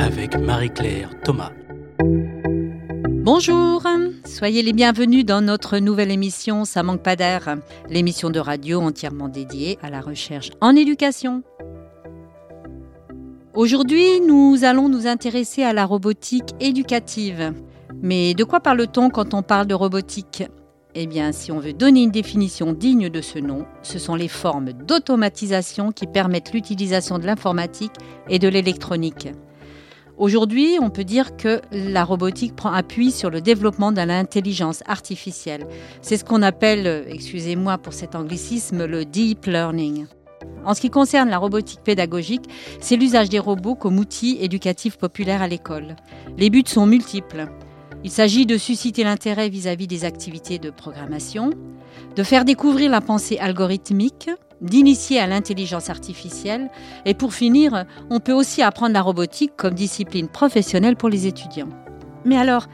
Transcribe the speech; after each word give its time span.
Avec 0.00 0.36
Marie-Claire 0.36 1.10
Thomas. 1.22 1.52
Bonjour, 3.22 3.86
soyez 4.24 4.62
les 4.62 4.72
bienvenus 4.72 5.24
dans 5.24 5.40
notre 5.40 5.78
nouvelle 5.78 6.10
émission 6.10 6.64
Ça 6.64 6.82
manque 6.82 7.00
pas 7.00 7.14
d'air, 7.14 7.58
l'émission 7.88 8.30
de 8.30 8.40
radio 8.40 8.80
entièrement 8.80 9.28
dédiée 9.28 9.78
à 9.82 9.90
la 9.90 10.00
recherche 10.00 10.50
en 10.60 10.74
éducation. 10.74 11.44
Aujourd'hui, 13.54 14.20
nous 14.20 14.64
allons 14.64 14.88
nous 14.88 15.06
intéresser 15.06 15.62
à 15.62 15.72
la 15.72 15.86
robotique 15.86 16.50
éducative. 16.58 17.54
Mais 18.02 18.34
de 18.34 18.42
quoi 18.42 18.58
parle-t-on 18.58 19.10
quand 19.10 19.32
on 19.32 19.42
parle 19.42 19.68
de 19.68 19.74
robotique? 19.74 20.42
Eh 20.94 21.06
bien, 21.06 21.32
si 21.32 21.50
on 21.50 21.58
veut 21.58 21.72
donner 21.72 22.02
une 22.02 22.10
définition 22.10 22.72
digne 22.72 23.08
de 23.08 23.20
ce 23.20 23.38
nom, 23.38 23.64
ce 23.82 23.98
sont 23.98 24.14
les 24.14 24.28
formes 24.28 24.72
d'automatisation 24.72 25.90
qui 25.90 26.06
permettent 26.06 26.52
l'utilisation 26.52 27.18
de 27.18 27.26
l'informatique 27.26 27.92
et 28.28 28.38
de 28.38 28.48
l'électronique. 28.48 29.28
Aujourd'hui, 30.18 30.76
on 30.80 30.90
peut 30.90 31.04
dire 31.04 31.36
que 31.36 31.62
la 31.72 32.04
robotique 32.04 32.54
prend 32.54 32.72
appui 32.72 33.10
sur 33.10 33.30
le 33.30 33.40
développement 33.40 33.92
de 33.92 34.02
l'intelligence 34.02 34.82
artificielle. 34.86 35.66
C'est 36.02 36.18
ce 36.18 36.24
qu'on 36.24 36.42
appelle, 36.42 37.06
excusez-moi 37.08 37.78
pour 37.78 37.94
cet 37.94 38.14
anglicisme, 38.14 38.84
le 38.84 39.06
deep 39.06 39.46
learning. 39.46 40.06
En 40.64 40.74
ce 40.74 40.80
qui 40.80 40.90
concerne 40.90 41.30
la 41.30 41.38
robotique 41.38 41.80
pédagogique, 41.82 42.44
c'est 42.80 42.96
l'usage 42.96 43.30
des 43.30 43.38
robots 43.38 43.74
comme 43.74 43.98
outil 43.98 44.36
éducatif 44.40 44.96
populaire 44.96 45.42
à 45.42 45.48
l'école. 45.48 45.96
Les 46.36 46.50
buts 46.50 46.62
sont 46.66 46.86
multiples. 46.86 47.48
Il 48.04 48.10
s'agit 48.10 48.46
de 48.46 48.58
susciter 48.58 49.04
l'intérêt 49.04 49.48
vis-à-vis 49.48 49.86
des 49.86 50.04
activités 50.04 50.58
de 50.58 50.70
programmation, 50.70 51.50
de 52.16 52.22
faire 52.22 52.44
découvrir 52.44 52.90
la 52.90 53.00
pensée 53.00 53.38
algorithmique, 53.38 54.28
d'initier 54.60 55.20
à 55.20 55.26
l'intelligence 55.26 55.88
artificielle 55.88 56.70
et 57.04 57.14
pour 57.14 57.32
finir, 57.32 57.84
on 58.10 58.20
peut 58.20 58.32
aussi 58.32 58.62
apprendre 58.62 58.94
la 58.94 59.02
robotique 59.02 59.52
comme 59.56 59.74
discipline 59.74 60.28
professionnelle 60.28 60.96
pour 60.96 61.08
les 61.08 61.26
étudiants. 61.26 61.68
Mais 62.24 62.36
alors, 62.36 62.66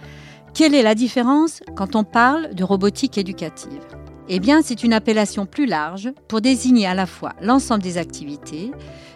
quelle 0.55 0.75
est 0.75 0.83
la 0.83 0.95
différence 0.95 1.61
quand 1.77 1.95
on 1.95 2.05
parle 2.05 2.55
de 2.55 2.65
robotique 2.65 3.19
éducative? 3.19 3.81
Eh 4.29 4.41
bien, 4.41 4.61
c'est 4.63 4.83
une 4.85 4.93
appellation 4.93 5.47
plus 5.47 5.67
large 5.67 6.11
pour 6.29 6.41
désigner 6.41 6.87
à 6.87 6.95
la 6.95 7.07
fois 7.07 7.33
l'ensemble 7.41 7.83
des 7.83 7.99
activités 7.99 8.71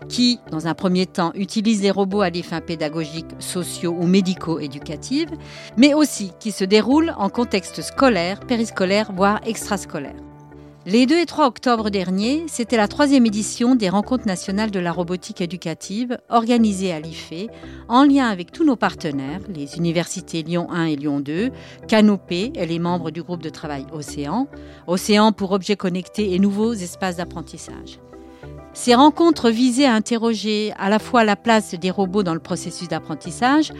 qui, 0.08 0.40
dans 0.50 0.66
un 0.66 0.74
premier 0.74 1.06
temps, 1.06 1.32
utilisent 1.34 1.82
les 1.82 1.90
robots 1.90 2.22
à 2.22 2.30
des 2.30 2.42
fins 2.42 2.60
pédagogiques, 2.60 3.26
sociaux 3.38 3.94
ou 3.98 4.06
médico-éducatives, 4.06 5.30
mais 5.76 5.94
aussi 5.94 6.32
qui 6.40 6.52
se 6.52 6.64
déroulent 6.64 7.14
en 7.18 7.28
contexte 7.28 7.82
scolaire, 7.82 8.40
périscolaire, 8.40 9.12
voire 9.12 9.40
extrascolaire. 9.46 10.31
Les 10.84 11.06
2 11.06 11.16
et 11.16 11.26
3 11.26 11.46
octobre 11.46 11.90
dernier, 11.90 12.42
c'était 12.48 12.76
la 12.76 12.88
troisième 12.88 13.24
édition 13.24 13.76
des 13.76 13.88
Rencontres 13.88 14.26
nationales 14.26 14.72
de 14.72 14.80
la 14.80 14.90
robotique 14.90 15.40
éducative 15.40 16.18
organisées 16.28 16.92
à 16.92 16.98
l'IFE 16.98 17.46
en 17.88 18.02
lien 18.02 18.26
avec 18.26 18.50
tous 18.50 18.64
nos 18.64 18.74
partenaires, 18.74 19.42
les 19.48 19.76
universités 19.76 20.42
Lyon 20.42 20.66
1 20.72 20.86
et 20.86 20.96
Lyon 20.96 21.20
2, 21.20 21.52
Canopé 21.86 22.50
et 22.56 22.66
les 22.66 22.80
membres 22.80 23.12
du 23.12 23.22
groupe 23.22 23.44
de 23.44 23.48
travail 23.48 23.86
Océan, 23.92 24.48
Océan 24.88 25.30
pour 25.30 25.52
objets 25.52 25.76
connectés 25.76 26.34
et 26.34 26.40
nouveaux 26.40 26.72
espaces 26.72 27.14
d'apprentissage. 27.14 28.00
Ces 28.74 28.96
rencontres 28.96 29.50
visaient 29.50 29.86
à 29.86 29.94
interroger 29.94 30.72
à 30.78 30.88
la 30.88 30.98
fois 30.98 31.22
la 31.22 31.36
place 31.36 31.74
des 31.74 31.90
robots 31.90 32.24
dans 32.24 32.34
le 32.34 32.40
processus 32.40 32.88
d'apprentissage, 32.88 33.72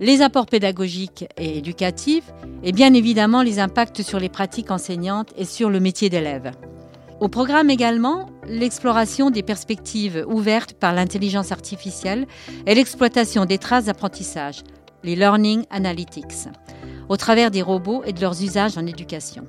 les 0.00 0.22
apports 0.22 0.46
pédagogiques 0.46 1.26
et 1.36 1.58
éducatifs, 1.58 2.32
et 2.64 2.72
bien 2.72 2.94
évidemment 2.94 3.42
les 3.42 3.58
impacts 3.58 4.02
sur 4.02 4.18
les 4.18 4.30
pratiques 4.30 4.70
enseignantes 4.70 5.32
et 5.36 5.44
sur 5.44 5.70
le 5.70 5.78
métier 5.78 6.08
d'élève. 6.08 6.52
Au 7.20 7.28
programme 7.28 7.68
également, 7.68 8.30
l'exploration 8.46 9.30
des 9.30 9.42
perspectives 9.42 10.24
ouvertes 10.26 10.72
par 10.72 10.94
l'intelligence 10.94 11.52
artificielle 11.52 12.26
et 12.66 12.74
l'exploitation 12.74 13.44
des 13.44 13.58
traces 13.58 13.84
d'apprentissage, 13.84 14.62
les 15.04 15.16
Learning 15.16 15.64
Analytics, 15.68 16.48
au 17.10 17.18
travers 17.18 17.50
des 17.50 17.60
robots 17.60 18.02
et 18.06 18.14
de 18.14 18.20
leurs 18.22 18.42
usages 18.42 18.78
en 18.78 18.86
éducation. 18.86 19.46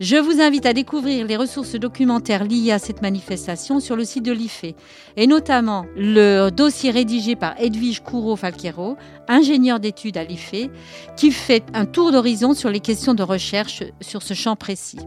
Je 0.00 0.16
vous 0.16 0.40
invite 0.40 0.64
à 0.64 0.72
découvrir 0.72 1.26
les 1.26 1.36
ressources 1.36 1.74
documentaires 1.74 2.44
liées 2.44 2.72
à 2.72 2.78
cette 2.78 3.02
manifestation 3.02 3.80
sur 3.80 3.96
le 3.96 4.06
site 4.06 4.24
de 4.24 4.32
l'IFE, 4.32 4.74
et 5.18 5.26
notamment 5.26 5.84
le 5.94 6.48
dossier 6.48 6.90
rédigé 6.90 7.36
par 7.36 7.54
Edwige 7.60 8.00
Courreau-Falquero, 8.00 8.96
ingénieur 9.28 9.78
d'études 9.78 10.16
à 10.16 10.24
l'IFE, 10.24 10.70
qui 11.18 11.30
fait 11.30 11.64
un 11.74 11.84
tour 11.84 12.12
d'horizon 12.12 12.54
sur 12.54 12.70
les 12.70 12.80
questions 12.80 13.12
de 13.12 13.22
recherche 13.22 13.82
sur 14.00 14.22
ce 14.22 14.32
champ 14.32 14.56
précis. 14.56 15.00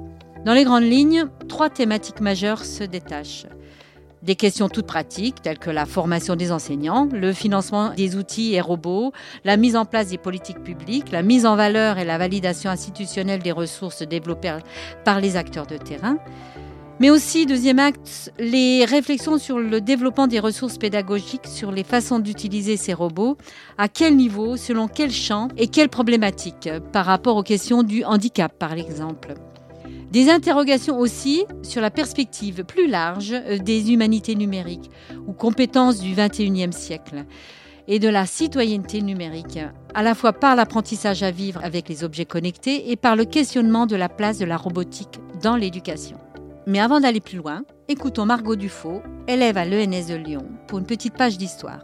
Dans 0.45 0.53
les 0.53 0.63
grandes 0.63 0.83
lignes, 0.83 1.25
trois 1.49 1.71
thématiques 1.71 2.21
majeures 2.21 2.63
se 2.63 2.83
détachent. 2.83 3.47
Des 4.23 4.35
questions 4.35 4.69
toutes 4.69 4.87
pratiques, 4.87 5.41
telles 5.41 5.59
que 5.59 5.69
la 5.69 5.85
formation 5.85 6.37
des 6.37 6.53
enseignants, 6.53 7.09
le 7.11 7.33
financement 7.33 7.93
des 7.93 8.15
outils 8.15 8.53
et 8.53 8.61
robots, 8.61 9.11
la 9.43 9.57
mise 9.57 9.75
en 9.75 9.83
place 9.83 10.07
des 10.07 10.17
politiques 10.17 10.63
publiques, 10.63 11.11
la 11.11 11.23
mise 11.23 11.45
en 11.45 11.57
valeur 11.57 11.97
et 11.97 12.05
la 12.05 12.17
validation 12.17 12.69
institutionnelle 12.69 13.41
des 13.41 13.51
ressources 13.51 14.01
développées 14.01 14.57
par 15.03 15.19
les 15.19 15.35
acteurs 15.35 15.67
de 15.67 15.75
terrain. 15.75 16.17
Mais 17.01 17.09
aussi, 17.09 17.45
deuxième 17.45 17.79
acte, 17.79 18.31
les 18.39 18.85
réflexions 18.85 19.37
sur 19.37 19.59
le 19.59 19.81
développement 19.81 20.27
des 20.27 20.39
ressources 20.39 20.77
pédagogiques, 20.77 21.47
sur 21.47 21.71
les 21.71 21.83
façons 21.83 22.19
d'utiliser 22.19 22.77
ces 22.77 22.93
robots, 22.93 23.35
à 23.77 23.89
quel 23.89 24.15
niveau, 24.15 24.55
selon 24.55 24.87
quel 24.87 25.11
champ 25.11 25.49
et 25.57 25.67
quelles 25.67 25.89
problématiques, 25.89 26.69
par 26.93 27.05
rapport 27.05 27.35
aux 27.35 27.43
questions 27.43 27.83
du 27.83 28.05
handicap, 28.05 28.57
par 28.57 28.71
exemple. 28.71 29.33
Des 30.13 30.29
interrogations 30.29 30.99
aussi 30.99 31.43
sur 31.63 31.81
la 31.81 31.89
perspective 31.89 32.63
plus 32.65 32.85
large 32.87 33.33
euh, 33.33 33.57
des 33.57 33.91
humanités 33.91 34.35
numériques 34.35 34.91
ou 35.25 35.33
compétences 35.33 35.99
du 35.99 36.13
XXIe 36.13 36.71
siècle 36.71 37.25
et 37.87 37.97
de 37.97 38.09
la 38.09 38.27
citoyenneté 38.27 39.01
numérique, 39.01 39.57
à 39.95 40.03
la 40.03 40.13
fois 40.13 40.31
par 40.31 40.55
l'apprentissage 40.55 41.23
à 41.23 41.31
vivre 41.31 41.61
avec 41.63 41.89
les 41.89 42.03
objets 42.03 42.25
connectés 42.25 42.91
et 42.91 42.95
par 42.95 43.15
le 43.15 43.25
questionnement 43.25 43.87
de 43.87 43.95
la 43.95 44.07
place 44.07 44.37
de 44.37 44.45
la 44.45 44.55
robotique 44.55 45.19
dans 45.41 45.55
l'éducation. 45.55 46.17
Mais 46.67 46.79
avant 46.79 46.99
d'aller 46.99 47.19
plus 47.19 47.37
loin, 47.37 47.63
écoutons 47.87 48.27
Margot 48.27 48.55
Dufaux, 48.55 49.01
élève 49.27 49.57
à 49.57 49.65
l'ENS 49.65 50.09
de 50.09 50.15
Lyon, 50.15 50.45
pour 50.67 50.77
une 50.77 50.85
petite 50.85 51.17
page 51.17 51.39
d'histoire. 51.39 51.79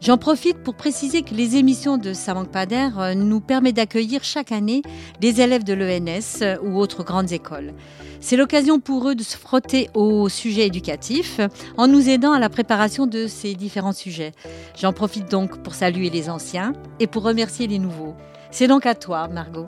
J'en 0.00 0.16
profite 0.16 0.62
pour 0.62 0.74
préciser 0.74 1.22
que 1.22 1.34
les 1.34 1.56
émissions 1.56 1.96
de 1.96 2.12
Ça 2.12 2.34
euh, 2.34 3.14
nous 3.14 3.40
permettent 3.40 3.76
d'accueillir 3.76 4.22
chaque 4.22 4.52
année 4.52 4.82
des 5.20 5.40
élèves 5.40 5.64
de 5.64 5.74
l'ENS 5.74 6.42
euh, 6.42 6.56
ou 6.62 6.78
autres 6.78 7.02
grandes 7.02 7.32
écoles. 7.32 7.74
C'est 8.20 8.36
l'occasion 8.36 8.78
pour 8.78 9.08
eux 9.08 9.16
de 9.16 9.24
se 9.24 9.36
frotter 9.36 9.90
aux 9.94 10.28
sujets 10.28 10.66
éducatifs 10.66 11.40
en 11.76 11.88
nous 11.88 12.08
aidant 12.08 12.32
à 12.32 12.38
la 12.38 12.48
préparation 12.48 13.06
de 13.06 13.26
ces 13.26 13.54
différents 13.54 13.92
sujets. 13.92 14.32
J'en 14.76 14.92
profite 14.92 15.30
donc 15.30 15.62
pour 15.62 15.74
saluer 15.74 16.10
les 16.10 16.30
anciens 16.30 16.72
et 17.00 17.08
pour 17.08 17.24
remercier 17.24 17.66
les 17.66 17.78
nouveaux. 17.78 18.14
C'est 18.50 18.68
donc 18.68 18.86
à 18.86 18.94
toi, 18.94 19.28
Margot. 19.28 19.66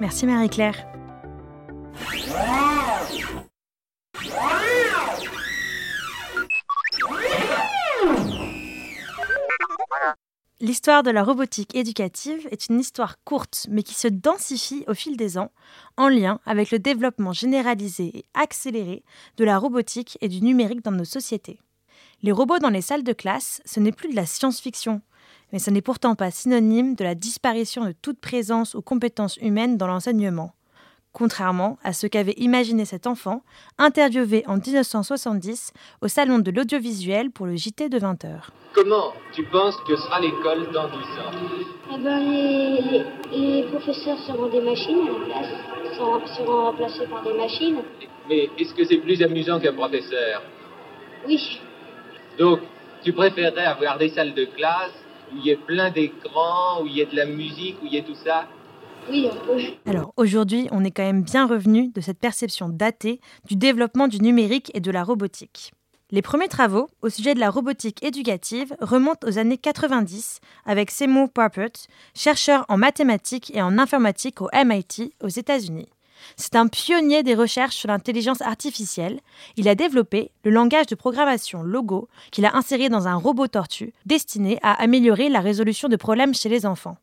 Merci 0.00 0.26
Marie-Claire. 0.26 0.86
L'histoire 10.62 11.02
de 11.02 11.10
la 11.10 11.24
robotique 11.24 11.74
éducative 11.74 12.46
est 12.52 12.68
une 12.68 12.78
histoire 12.78 13.16
courte 13.24 13.66
mais 13.68 13.82
qui 13.82 13.94
se 13.94 14.06
densifie 14.06 14.84
au 14.86 14.94
fil 14.94 15.16
des 15.16 15.36
ans 15.36 15.50
en 15.96 16.06
lien 16.06 16.38
avec 16.46 16.70
le 16.70 16.78
développement 16.78 17.32
généralisé 17.32 18.16
et 18.18 18.24
accéléré 18.32 19.02
de 19.38 19.44
la 19.44 19.58
robotique 19.58 20.18
et 20.20 20.28
du 20.28 20.40
numérique 20.40 20.84
dans 20.84 20.92
nos 20.92 21.04
sociétés. 21.04 21.58
Les 22.22 22.30
robots 22.30 22.60
dans 22.60 22.70
les 22.70 22.80
salles 22.80 23.02
de 23.02 23.12
classe, 23.12 23.60
ce 23.64 23.80
n'est 23.80 23.90
plus 23.90 24.08
de 24.08 24.14
la 24.14 24.24
science-fiction, 24.24 25.02
mais 25.52 25.58
ce 25.58 25.70
n'est 25.70 25.82
pourtant 25.82 26.14
pas 26.14 26.30
synonyme 26.30 26.94
de 26.94 27.02
la 27.02 27.16
disparition 27.16 27.84
de 27.84 27.90
toute 28.00 28.20
présence 28.20 28.74
ou 28.74 28.82
compétence 28.82 29.38
humaine 29.38 29.76
dans 29.76 29.88
l'enseignement 29.88 30.54
contrairement 31.12 31.78
à 31.84 31.92
ce 31.92 32.06
qu'avait 32.06 32.34
imaginé 32.36 32.84
cet 32.84 33.06
enfant, 33.06 33.42
interviewé 33.78 34.44
en 34.46 34.56
1970 34.56 35.72
au 36.00 36.08
Salon 36.08 36.38
de 36.38 36.50
l'audiovisuel 36.50 37.30
pour 37.30 37.46
le 37.46 37.56
JT 37.56 37.88
de 37.88 37.98
20h. 37.98 38.48
Comment 38.74 39.12
tu 39.32 39.44
penses 39.44 39.76
que 39.86 39.96
sera 39.96 40.20
l'école 40.20 40.72
dans 40.72 40.86
10 40.86 40.94
ans? 40.94 41.32
Eh 41.94 41.98
ben, 41.98 42.18
les, 42.20 43.04
les, 43.32 43.62
professeurs 43.64 44.18
seront 44.26 44.48
des 44.48 44.62
machines 44.62 45.00
à 45.00 45.12
la 45.12 45.26
place, 45.26 45.96
seront, 45.96 46.26
seront 46.26 46.64
remplacés 46.64 47.06
par 47.06 47.22
des 47.22 47.34
machines. 47.34 47.82
Mais 48.28 48.48
est-ce 48.58 48.72
que 48.74 48.84
c'est 48.84 48.96
plus 48.96 49.22
amusant 49.22 49.60
qu'un 49.60 49.74
professeur? 49.74 50.42
Oui. 51.26 51.60
Donc, 52.38 52.60
tu 53.04 53.12
préférerais 53.12 53.66
avoir 53.66 53.98
des 53.98 54.08
salles 54.08 54.32
de 54.32 54.46
classe 54.46 54.92
où 55.32 55.36
il 55.38 55.46
y 55.46 55.50
ait 55.50 55.56
plein 55.56 55.90
d'écrans, 55.90 56.82
où 56.82 56.86
il 56.86 56.94
y 56.94 57.00
ait 57.00 57.06
de 57.06 57.16
la 57.16 57.26
musique, 57.26 57.76
où 57.82 57.86
il 57.86 57.92
y 57.92 57.96
ait 57.98 58.02
tout 58.02 58.16
ça? 58.24 58.46
Alors 59.86 60.12
aujourd'hui, 60.16 60.68
on 60.70 60.84
est 60.84 60.90
quand 60.90 61.02
même 61.02 61.22
bien 61.22 61.46
revenu 61.46 61.88
de 61.88 62.00
cette 62.00 62.18
perception 62.18 62.68
datée 62.68 63.20
du 63.46 63.56
développement 63.56 64.08
du 64.08 64.20
numérique 64.20 64.70
et 64.74 64.80
de 64.80 64.90
la 64.90 65.04
robotique. 65.04 65.72
Les 66.10 66.22
premiers 66.22 66.48
travaux 66.48 66.90
au 67.00 67.08
sujet 67.08 67.34
de 67.34 67.40
la 67.40 67.50
robotique 67.50 68.02
éducative 68.04 68.76
remontent 68.80 69.26
aux 69.26 69.38
années 69.38 69.56
90 69.56 70.40
avec 70.66 70.90
Seymour 70.90 71.30
Papert, 71.30 71.70
chercheur 72.14 72.66
en 72.68 72.76
mathématiques 72.76 73.50
et 73.54 73.62
en 73.62 73.78
informatique 73.78 74.42
au 74.42 74.50
MIT 74.52 75.14
aux 75.22 75.28
États-Unis. 75.28 75.88
C'est 76.36 76.54
un 76.54 76.68
pionnier 76.68 77.22
des 77.22 77.34
recherches 77.34 77.76
sur 77.76 77.88
l'intelligence 77.88 78.42
artificielle. 78.42 79.20
Il 79.56 79.68
a 79.68 79.74
développé 79.74 80.30
le 80.44 80.50
langage 80.50 80.86
de 80.86 80.94
programmation 80.94 81.62
Logo 81.62 82.08
qu'il 82.30 82.44
a 82.44 82.56
inséré 82.56 82.88
dans 82.90 83.08
un 83.08 83.16
robot 83.16 83.48
tortue 83.48 83.92
destiné 84.06 84.58
à 84.62 84.80
améliorer 84.82 85.28
la 85.30 85.40
résolution 85.40 85.88
de 85.88 85.96
problèmes 85.96 86.34
chez 86.34 86.48
les 86.48 86.66
enfants. 86.66 86.98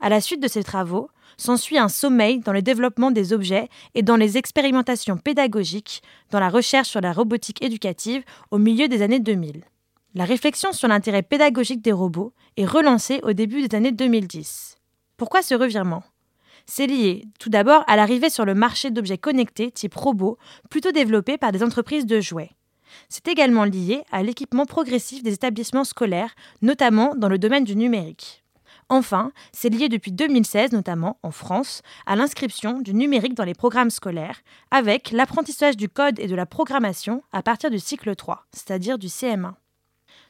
À 0.00 0.08
la 0.08 0.20
suite 0.20 0.42
de 0.42 0.48
ces 0.48 0.62
travaux, 0.62 1.10
s'ensuit 1.36 1.78
un 1.78 1.88
sommeil 1.88 2.40
dans 2.40 2.52
le 2.52 2.62
développement 2.62 3.10
des 3.10 3.32
objets 3.32 3.68
et 3.94 4.02
dans 4.02 4.16
les 4.16 4.38
expérimentations 4.38 5.16
pédagogiques 5.16 6.02
dans 6.30 6.40
la 6.40 6.48
recherche 6.48 6.88
sur 6.88 7.00
la 7.00 7.12
robotique 7.12 7.62
éducative 7.62 8.22
au 8.50 8.58
milieu 8.58 8.88
des 8.88 9.02
années 9.02 9.20
2000. 9.20 9.64
La 10.14 10.24
réflexion 10.24 10.72
sur 10.72 10.86
l'intérêt 10.86 11.22
pédagogique 11.22 11.82
des 11.82 11.92
robots 11.92 12.32
est 12.56 12.66
relancée 12.66 13.20
au 13.24 13.32
début 13.32 13.66
des 13.66 13.76
années 13.76 13.90
2010. 13.90 14.76
Pourquoi 15.16 15.42
ce 15.42 15.54
revirement? 15.54 16.04
C'est 16.66 16.86
lié 16.86 17.24
tout 17.38 17.50
d'abord 17.50 17.84
à 17.88 17.96
l'arrivée 17.96 18.30
sur 18.30 18.44
le 18.44 18.54
marché 18.54 18.90
d'objets 18.90 19.18
connectés 19.18 19.70
type 19.70 19.94
robots 19.94 20.38
plutôt 20.70 20.92
développés 20.92 21.36
par 21.36 21.52
des 21.52 21.62
entreprises 21.62 22.06
de 22.06 22.20
jouets. 22.20 22.52
C'est 23.08 23.26
également 23.26 23.64
lié 23.64 24.04
à 24.12 24.22
l'équipement 24.22 24.66
progressif 24.66 25.22
des 25.22 25.34
établissements 25.34 25.84
scolaires, 25.84 26.34
notamment 26.62 27.14
dans 27.16 27.28
le 27.28 27.38
domaine 27.38 27.64
du 27.64 27.74
numérique. 27.74 28.43
Enfin, 28.88 29.32
c'est 29.52 29.70
lié 29.70 29.88
depuis 29.88 30.12
2016, 30.12 30.72
notamment 30.72 31.18
en 31.22 31.30
France, 31.30 31.82
à 32.06 32.16
l'inscription 32.16 32.80
du 32.80 32.94
numérique 32.94 33.34
dans 33.34 33.44
les 33.44 33.54
programmes 33.54 33.90
scolaires, 33.90 34.42
avec 34.70 35.10
l'apprentissage 35.10 35.76
du 35.76 35.88
code 35.88 36.18
et 36.18 36.26
de 36.26 36.34
la 36.34 36.46
programmation 36.46 37.22
à 37.32 37.42
partir 37.42 37.70
du 37.70 37.78
cycle 37.78 38.14
3, 38.14 38.46
c'est-à-dire 38.52 38.98
du 38.98 39.08
CM1. 39.08 39.54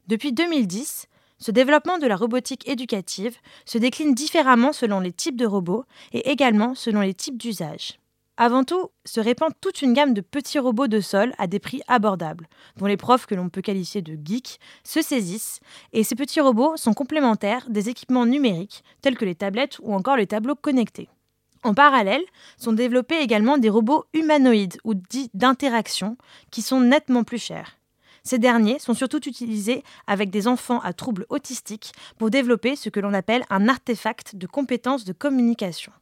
Depuis 0.06 0.33
2010, 0.33 1.09
ce 1.39 1.51
développement 1.51 1.99
de 1.99 2.06
la 2.06 2.17
robotique 2.17 2.69
éducative 2.69 3.37
se 3.65 3.79
décline 3.79 4.15
différemment 4.15 4.73
selon 4.73 5.01
les 5.01 5.12
types 5.12 5.37
de 5.37 5.47
robots 5.47 5.85
et 6.12 6.31
également 6.31 6.75
selon 6.75 7.01
les 7.01 7.15
types 7.15 7.39
d'usage. 7.39 7.99
Avant 8.37 8.65
tout, 8.65 8.91
se 9.05 9.21
répand 9.21 9.53
toute 9.61 9.81
une 9.81 9.93
gamme 9.93 10.13
de 10.13 10.21
petits 10.21 10.59
robots 10.59 10.89
de 10.89 11.01
sol 11.01 11.33
à 11.39 11.47
des 11.47 11.61
prix 11.61 11.83
abordables, 11.87 12.49
dont 12.77 12.87
les 12.87 12.97
profs 12.97 13.27
que 13.27 13.37
l'on 13.37 13.49
peut 13.49 13.63
qualifier 13.63 14.03
de 14.03 14.19
geeks 14.25 14.59
se 14.83 15.03
saisissent, 15.03 15.61
et 15.93 16.03
ces 16.03 16.17
petits 16.17 16.41
robots 16.41 16.77
sont 16.77 16.95
complémentaires 16.95 17.65
des 17.69 17.89
équipements 17.91 18.27
numériques 18.27 18.83
tels 19.03 19.17
que 19.17 19.25
les 19.25 19.37
tablettes 19.37 19.79
ou 19.83 19.95
encore 19.95 20.17
les 20.17 20.27
tableaux 20.27 20.57
connectés. 20.57 21.09
En 21.63 21.75
parallèle, 21.75 22.25
sont 22.59 22.73
développés 22.73 23.21
également 23.21 23.57
des 23.57 23.71
robots 23.71 24.05
humanoïdes 24.13 24.79
ou 24.83 24.95
dits 24.95 25.31
d'interaction 25.33 26.17
qui 26.51 26.61
sont 26.61 26.81
nettement 26.81 27.23
plus 27.23 27.39
chers. 27.39 27.79
Ces 28.25 28.39
derniers 28.39 28.81
sont 28.81 28.95
surtout 28.95 29.29
utilisés 29.29 29.85
avec 30.09 30.31
des 30.31 30.49
enfants 30.49 30.81
à 30.81 30.93
troubles 30.93 31.27
autistiques 31.29 31.93
pour 32.19 32.31
développer 32.31 32.75
ce 32.75 32.89
que 32.89 33.01
l'on 33.01 33.15
appelle 33.15 33.45
un 33.49 33.69
artefact 33.69 34.35
de 34.35 34.47
compétences 34.49 35.05
de 35.05 35.13
communication. 35.13 35.93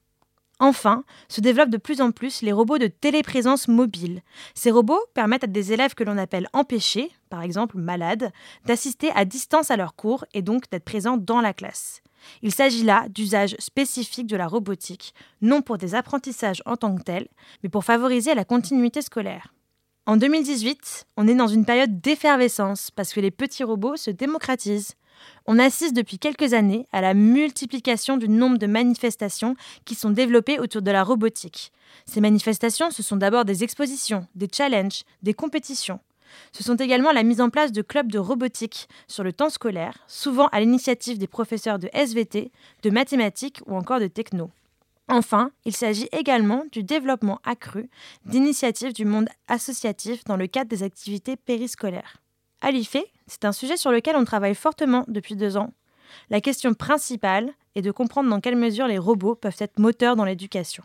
Enfin, 0.62 1.02
se 1.28 1.40
développent 1.40 1.70
de 1.70 1.76
plus 1.76 2.00
en 2.00 2.12
plus 2.12 2.40
les 2.40 2.52
robots 2.52 2.78
de 2.78 2.86
téléprésence 2.86 3.66
mobile. 3.66 4.22
Ces 4.54 4.70
robots 4.70 5.00
permettent 5.12 5.42
à 5.42 5.48
des 5.48 5.72
élèves 5.72 5.94
que 5.94 6.04
l'on 6.04 6.16
appelle 6.16 6.46
empêchés, 6.52 7.10
par 7.30 7.42
exemple 7.42 7.78
malades, 7.78 8.30
d'assister 8.64 9.10
à 9.16 9.24
distance 9.24 9.72
à 9.72 9.76
leurs 9.76 9.96
cours 9.96 10.24
et 10.34 10.40
donc 10.40 10.70
d'être 10.70 10.84
présents 10.84 11.16
dans 11.16 11.40
la 11.40 11.52
classe. 11.52 12.00
Il 12.42 12.54
s'agit 12.54 12.84
là 12.84 13.06
d'usages 13.08 13.56
spécifiques 13.58 14.28
de 14.28 14.36
la 14.36 14.46
robotique, 14.46 15.14
non 15.40 15.62
pour 15.62 15.78
des 15.78 15.96
apprentissages 15.96 16.62
en 16.64 16.76
tant 16.76 16.94
que 16.94 17.02
tels, 17.02 17.26
mais 17.64 17.68
pour 17.68 17.82
favoriser 17.82 18.32
la 18.36 18.44
continuité 18.44 19.02
scolaire. 19.02 19.52
En 20.06 20.16
2018, 20.16 21.06
on 21.16 21.26
est 21.26 21.34
dans 21.34 21.48
une 21.48 21.64
période 21.64 22.00
d'effervescence 22.00 22.92
parce 22.92 23.12
que 23.12 23.20
les 23.20 23.32
petits 23.32 23.64
robots 23.64 23.96
se 23.96 24.12
démocratisent. 24.12 24.94
On 25.46 25.58
assiste 25.58 25.94
depuis 25.94 26.18
quelques 26.18 26.52
années 26.52 26.86
à 26.92 27.00
la 27.00 27.14
multiplication 27.14 28.16
du 28.16 28.28
nombre 28.28 28.58
de 28.58 28.66
manifestations 28.66 29.56
qui 29.84 29.94
sont 29.94 30.10
développées 30.10 30.58
autour 30.58 30.82
de 30.82 30.90
la 30.90 31.04
robotique. 31.04 31.72
Ces 32.06 32.20
manifestations, 32.20 32.90
ce 32.90 33.02
sont 33.02 33.16
d'abord 33.16 33.44
des 33.44 33.64
expositions, 33.64 34.26
des 34.34 34.48
challenges, 34.52 35.04
des 35.22 35.34
compétitions. 35.34 36.00
Ce 36.52 36.62
sont 36.62 36.76
également 36.76 37.12
la 37.12 37.22
mise 37.22 37.40
en 37.40 37.50
place 37.50 37.72
de 37.72 37.82
clubs 37.82 38.10
de 38.10 38.18
robotique 38.18 38.88
sur 39.06 39.22
le 39.22 39.32
temps 39.32 39.50
scolaire, 39.50 39.98
souvent 40.06 40.46
à 40.48 40.60
l'initiative 40.60 41.18
des 41.18 41.26
professeurs 41.26 41.78
de 41.78 41.90
SVT, 41.92 42.50
de 42.82 42.90
mathématiques 42.90 43.60
ou 43.66 43.76
encore 43.76 44.00
de 44.00 44.06
techno. 44.06 44.50
Enfin, 45.08 45.50
il 45.64 45.76
s'agit 45.76 46.08
également 46.12 46.64
du 46.72 46.82
développement 46.82 47.40
accru 47.44 47.90
d'initiatives 48.24 48.94
du 48.94 49.04
monde 49.04 49.28
associatif 49.48 50.24
dans 50.24 50.36
le 50.36 50.46
cadre 50.46 50.70
des 50.70 50.82
activités 50.82 51.36
périscolaires. 51.36 52.21
À 52.64 52.70
l'IFE, 52.70 52.98
c'est 53.26 53.44
un 53.44 53.50
sujet 53.50 53.76
sur 53.76 53.90
lequel 53.90 54.14
on 54.14 54.24
travaille 54.24 54.54
fortement 54.54 55.04
depuis 55.08 55.34
deux 55.34 55.56
ans. 55.56 55.72
La 56.30 56.40
question 56.40 56.74
principale 56.74 57.50
est 57.74 57.82
de 57.82 57.90
comprendre 57.90 58.30
dans 58.30 58.40
quelle 58.40 58.54
mesure 58.54 58.86
les 58.86 58.98
robots 58.98 59.34
peuvent 59.34 59.56
être 59.58 59.80
moteurs 59.80 60.14
dans 60.14 60.24
l'éducation. 60.24 60.84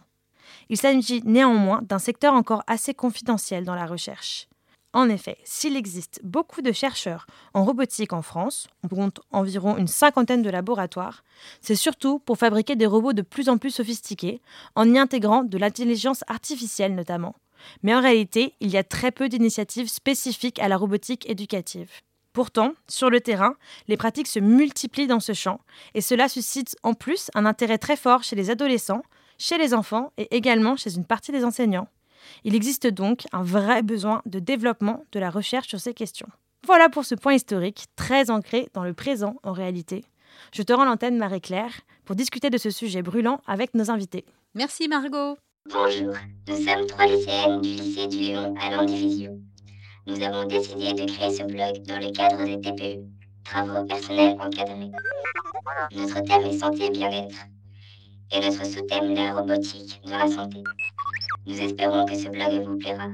Il 0.70 0.78
s'agit 0.78 1.22
néanmoins 1.24 1.84
d'un 1.84 2.00
secteur 2.00 2.34
encore 2.34 2.64
assez 2.66 2.96
confidentiel 2.96 3.64
dans 3.64 3.76
la 3.76 3.86
recherche. 3.86 4.48
En 4.92 5.08
effet, 5.08 5.38
s'il 5.44 5.76
existe 5.76 6.20
beaucoup 6.24 6.64
de 6.64 6.72
chercheurs 6.72 7.28
en 7.54 7.64
robotique 7.64 8.14
en 8.14 8.24
France, 8.24 8.68
on 8.84 8.88
compte 8.88 9.20
environ 9.32 9.78
une 9.78 9.86
cinquantaine 9.86 10.42
de 10.42 10.50
laboratoires, 10.50 11.24
c'est 11.62 11.76
surtout 11.76 12.18
pour 12.18 12.40
fabriquer 12.40 12.76
des 12.76 12.88
robots 12.88 13.14
de 13.14 13.22
plus 13.22 13.50
en 13.50 13.60
plus 13.60 13.70
sophistiqués, 13.70 14.42
en 14.76 14.92
y 14.92 14.98
intégrant 14.98 15.44
de 15.44 15.58
l'intelligence 15.60 16.24
artificielle 16.28 16.96
notamment. 16.96 17.36
Mais 17.84 17.94
en 17.94 18.02
réalité, 18.02 18.54
il 18.60 18.69
y 18.69 18.78
a 18.78 18.84
très 18.84 19.12
peu 19.12 19.30
d'initiatives 19.30 19.88
spécifiques 19.88 20.60
à 20.60 20.68
la 20.68 20.78
robotique 20.78 21.30
éducative. 21.30 21.90
Pourtant, 22.34 22.74
sur 22.88 23.10
le 23.10 23.19
terrain, 23.19 23.56
les 23.88 23.98
pratiques 23.98 24.28
se 24.28 24.40
multiplient 24.40 25.08
dans 25.08 25.19
ce 25.19 25.34
champ, 25.34 25.60
et 25.96 26.02
cela 26.02 26.30
suscite 26.30 26.75
en 26.84 26.94
plus 26.94 27.31
un 27.34 27.46
intérêt 27.46 27.80
très 27.80 27.96
fort 27.96 28.24
chez 28.24 28.36
les 28.36 28.52
adolescents, 28.52 29.02
chez 29.40 29.58
les 29.58 29.74
enfants 29.74 30.12
et 30.18 30.36
également 30.36 30.75
chez 30.75 30.96
une 30.96 31.06
partie 31.06 31.31
des 31.31 31.44
enseignants. 31.44 31.88
Il 32.44 32.56
existe 32.56 32.88
donc 32.88 33.24
un 33.31 33.44
vrai 33.44 33.81
besoin 33.81 34.22
de 34.25 34.40
développement 34.40 35.04
de 35.12 35.19
la 35.19 35.30
recherche 35.30 35.68
sur 35.68 35.80
ces 35.80 35.94
questions. 35.94 36.28
Voilà 36.66 36.90
pour 36.90 37.06
ce 37.06 37.16
point 37.16 37.34
historique, 37.34 37.86
très 37.96 38.30
ancré 38.30 38.69
dans 38.74 38.84
le 38.84 38.94
présent 38.94 39.38
en 39.44 39.54
réalité. 39.54 40.06
Je 40.54 40.64
te 40.64 40.74
rends 40.74 40.86
l'antenne, 40.86 41.18
Marie-Claire, 41.18 41.81
pour 42.06 42.16
discuter 42.16 42.50
de 42.50 42.58
ce 42.58 42.69
sujet 42.69 43.02
brûlant 43.02 43.42
avec 43.48 43.74
nos 43.74 43.90
invités. 43.90 44.25
Merci 44.54 44.88
Margot. 44.88 45.38
Bonjour, 45.74 46.14
nous 46.48 46.56
sommes 46.56 46.88
trois 46.88 47.06
lycéennes 47.06 47.60
du 47.62 47.69
lycée 47.69 48.08
du 48.08 48.18
Lyon 48.18 48.56
à 48.62 48.72
Landivisieux. 48.72 49.34
Nous 50.06 50.24
avons 50.24 50.46
décidé 50.46 50.94
de 50.94 51.06
créer 51.12 51.30
ce 51.30 51.44
blog 51.44 51.84
dans 51.86 52.00
le 52.00 52.12
cadre 52.12 52.44
des 52.46 52.60
TPE, 52.62 53.04
travaux 53.44 53.86
personnels 53.86 54.38
encadrés. 54.40 54.92
Notre 55.94 56.22
thème 56.24 56.46
est 56.46 56.58
santé 56.58 56.86
et 56.86 56.90
bien-être, 56.92 57.36
et 58.31 58.40
notre 58.40 58.66
sous-thème 58.66 59.14
la 59.14 59.34
robotique 59.34 60.00
dans 60.06 60.18
la 60.18 60.28
santé. 60.28 60.64
Nous 61.45 61.59
espérons 61.59 62.06
que 62.06 62.16
ce 62.16 62.30
blog 62.30 62.66
vous 62.66 62.78
plaira. 62.78 63.09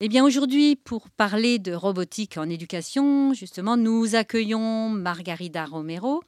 Eh 0.00 0.08
bien 0.08 0.24
aujourd'hui, 0.24 0.76
pour 0.76 1.10
parler 1.10 1.58
de 1.58 1.72
robotique 1.72 2.38
en 2.38 2.48
éducation, 2.48 3.34
justement, 3.34 3.76
nous 3.76 4.14
accueillons 4.14 4.88
Margarida 4.88 5.64
Romero, 5.66 6.22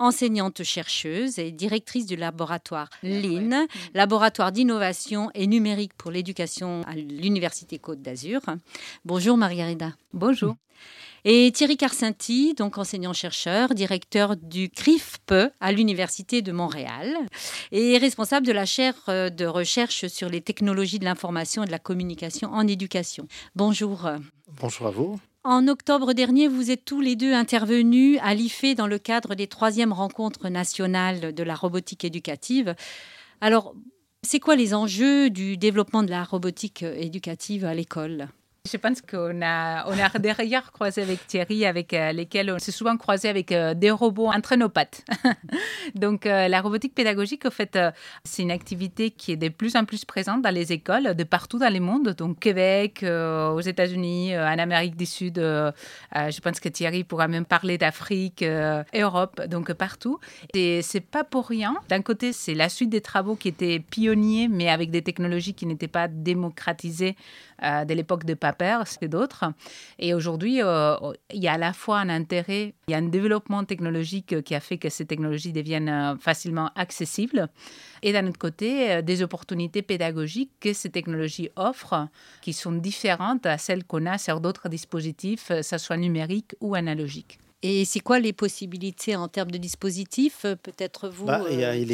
enseignante 0.00 0.64
chercheuse 0.64 1.38
et 1.38 1.52
directrice 1.52 2.06
du 2.06 2.16
laboratoire 2.16 2.88
LIN, 3.02 3.66
laboratoire 3.94 4.50
d'innovation 4.50 5.30
et 5.34 5.46
numérique 5.46 5.92
pour 5.96 6.10
l'éducation 6.10 6.82
à 6.88 6.94
l'Université 6.96 7.78
Côte 7.78 8.02
d'Azur. 8.02 8.40
Bonjour 9.04 9.36
Margarida. 9.36 9.92
Bonjour. 10.12 10.56
Et 11.24 11.52
Thierry 11.52 11.76
Carcinti, 11.76 12.54
donc 12.54 12.78
enseignant-chercheur, 12.78 13.74
directeur 13.74 14.36
du 14.36 14.70
CRIFPE 14.70 15.52
à 15.60 15.72
l'Université 15.72 16.40
de 16.40 16.50
Montréal 16.50 17.14
et 17.72 17.98
responsable 17.98 18.46
de 18.46 18.52
la 18.52 18.64
chaire 18.64 18.94
euh, 19.08 19.28
de 19.28 19.44
recherche 19.44 20.06
sur 20.06 20.30
les 20.30 20.40
technologies 20.40 20.98
de 20.98 21.04
l'information 21.04 21.62
et 21.62 21.66
de 21.66 21.70
la 21.70 21.78
communication 21.78 22.50
en 22.52 22.66
éducation. 22.66 23.28
Bonjour. 23.54 24.08
Bonjour 24.60 24.86
à 24.86 24.90
vous. 24.90 25.20
En 25.42 25.68
octobre 25.68 26.12
dernier, 26.12 26.48
vous 26.48 26.70
êtes 26.70 26.84
tous 26.84 27.00
les 27.00 27.16
deux 27.16 27.32
intervenus 27.32 28.18
à 28.22 28.34
l'IFE 28.34 28.74
dans 28.76 28.86
le 28.86 28.98
cadre 28.98 29.34
des 29.34 29.46
troisièmes 29.46 29.92
rencontres 29.92 30.50
nationales 30.50 31.34
de 31.34 31.42
la 31.42 31.54
robotique 31.54 32.04
éducative. 32.04 32.74
Alors, 33.40 33.74
c'est 34.22 34.38
quoi 34.38 34.54
les 34.54 34.74
enjeux 34.74 35.30
du 35.30 35.56
développement 35.56 36.02
de 36.02 36.10
la 36.10 36.24
robotique 36.24 36.82
éducative 36.82 37.64
à 37.64 37.74
l'école? 37.74 38.28
Je 38.68 38.76
pense 38.76 39.00
qu'on 39.00 39.40
a, 39.42 39.86
on 39.86 39.98
a 39.98 40.18
derrière 40.18 40.70
croisé 40.70 41.00
avec 41.00 41.26
Thierry, 41.26 41.64
avec 41.64 41.94
euh, 41.94 42.12
lesquels 42.12 42.50
on 42.50 42.58
s'est 42.58 42.72
souvent 42.72 42.96
croisé 42.98 43.28
avec 43.28 43.52
euh, 43.52 43.72
des 43.72 43.90
robots 43.90 44.28
entre 44.28 44.54
nos 44.56 44.68
pattes. 44.68 45.02
Donc, 45.94 46.26
euh, 46.26 46.46
la 46.46 46.60
robotique 46.60 46.94
pédagogique, 46.94 47.46
en 47.46 47.50
fait, 47.50 47.78
c'est 48.24 48.42
une 48.42 48.50
activité 48.50 49.10
qui 49.10 49.32
est 49.32 49.36
de 49.36 49.48
plus 49.48 49.76
en 49.76 49.86
plus 49.86 50.04
présente 50.04 50.42
dans 50.42 50.54
les 50.54 50.72
écoles 50.72 51.14
de 51.14 51.24
partout 51.24 51.58
dans 51.58 51.72
le 51.72 51.80
monde. 51.80 52.10
Donc, 52.10 52.38
Québec, 52.38 53.02
aux 53.02 53.60
États-Unis, 53.60 54.36
en 54.36 54.58
Amérique 54.58 54.96
du 54.96 55.06
Sud. 55.06 55.36
je 55.36 56.40
pense 56.40 56.60
que 56.60 56.68
Thierry 56.68 57.04
pourra 57.04 57.28
même 57.28 57.44
parler 57.44 57.78
d'Afrique, 57.78 58.44
Europe, 58.94 59.40
donc 59.46 59.72
partout. 59.72 60.18
Et 60.54 60.82
c'est 60.82 61.00
pas 61.00 61.24
pour 61.24 61.48
rien. 61.48 61.76
D'un 61.88 62.02
côté, 62.02 62.32
c'est 62.32 62.54
la 62.54 62.68
suite 62.68 62.90
des 62.90 63.00
travaux 63.00 63.36
qui 63.36 63.48
étaient 63.48 63.80
pionniers, 63.80 64.48
mais 64.48 64.68
avec 64.68 64.90
des 64.90 65.02
technologies 65.02 65.54
qui 65.54 65.66
n'étaient 65.66 65.88
pas 65.88 66.08
démocratisées 66.08 67.16
de 67.62 67.94
l'époque 67.94 68.24
de 68.24 68.34
Papa 68.34 68.59
Et 69.00 69.08
d'autres. 69.08 69.44
Et 69.98 70.14
aujourd'hui, 70.14 70.60
il 70.60 71.42
y 71.42 71.48
a 71.48 71.52
à 71.52 71.58
la 71.58 71.72
fois 71.72 71.98
un 71.98 72.08
intérêt, 72.08 72.74
il 72.88 72.92
y 72.92 72.94
a 72.94 72.98
un 72.98 73.08
développement 73.08 73.64
technologique 73.64 74.42
qui 74.42 74.54
a 74.54 74.60
fait 74.60 74.78
que 74.78 74.88
ces 74.88 75.06
technologies 75.06 75.52
deviennent 75.52 76.16
facilement 76.20 76.70
accessibles. 76.74 77.48
Et 78.02 78.12
d'un 78.12 78.26
autre 78.26 78.38
côté, 78.38 79.02
des 79.02 79.22
opportunités 79.22 79.82
pédagogiques 79.82 80.52
que 80.60 80.72
ces 80.72 80.90
technologies 80.90 81.50
offrent, 81.56 82.08
qui 82.42 82.52
sont 82.52 82.72
différentes 82.72 83.46
à 83.46 83.58
celles 83.58 83.84
qu'on 83.84 84.06
a 84.06 84.18
sur 84.18 84.40
d'autres 84.40 84.68
dispositifs, 84.68 85.48
que 85.48 85.62
ce 85.62 85.78
soit 85.78 85.96
numériques 85.96 86.54
ou 86.60 86.74
analogiques. 86.74 87.38
Et 87.62 87.84
c'est 87.84 88.00
quoi 88.00 88.20
les 88.20 88.32
possibilités 88.32 89.16
en 89.16 89.28
termes 89.28 89.50
de 89.50 89.58
dispositifs 89.58 90.46
euh, 90.46 90.56
Peut-être 90.56 91.10
vous 91.10 91.26
bah, 91.26 91.42
euh, 91.50 91.84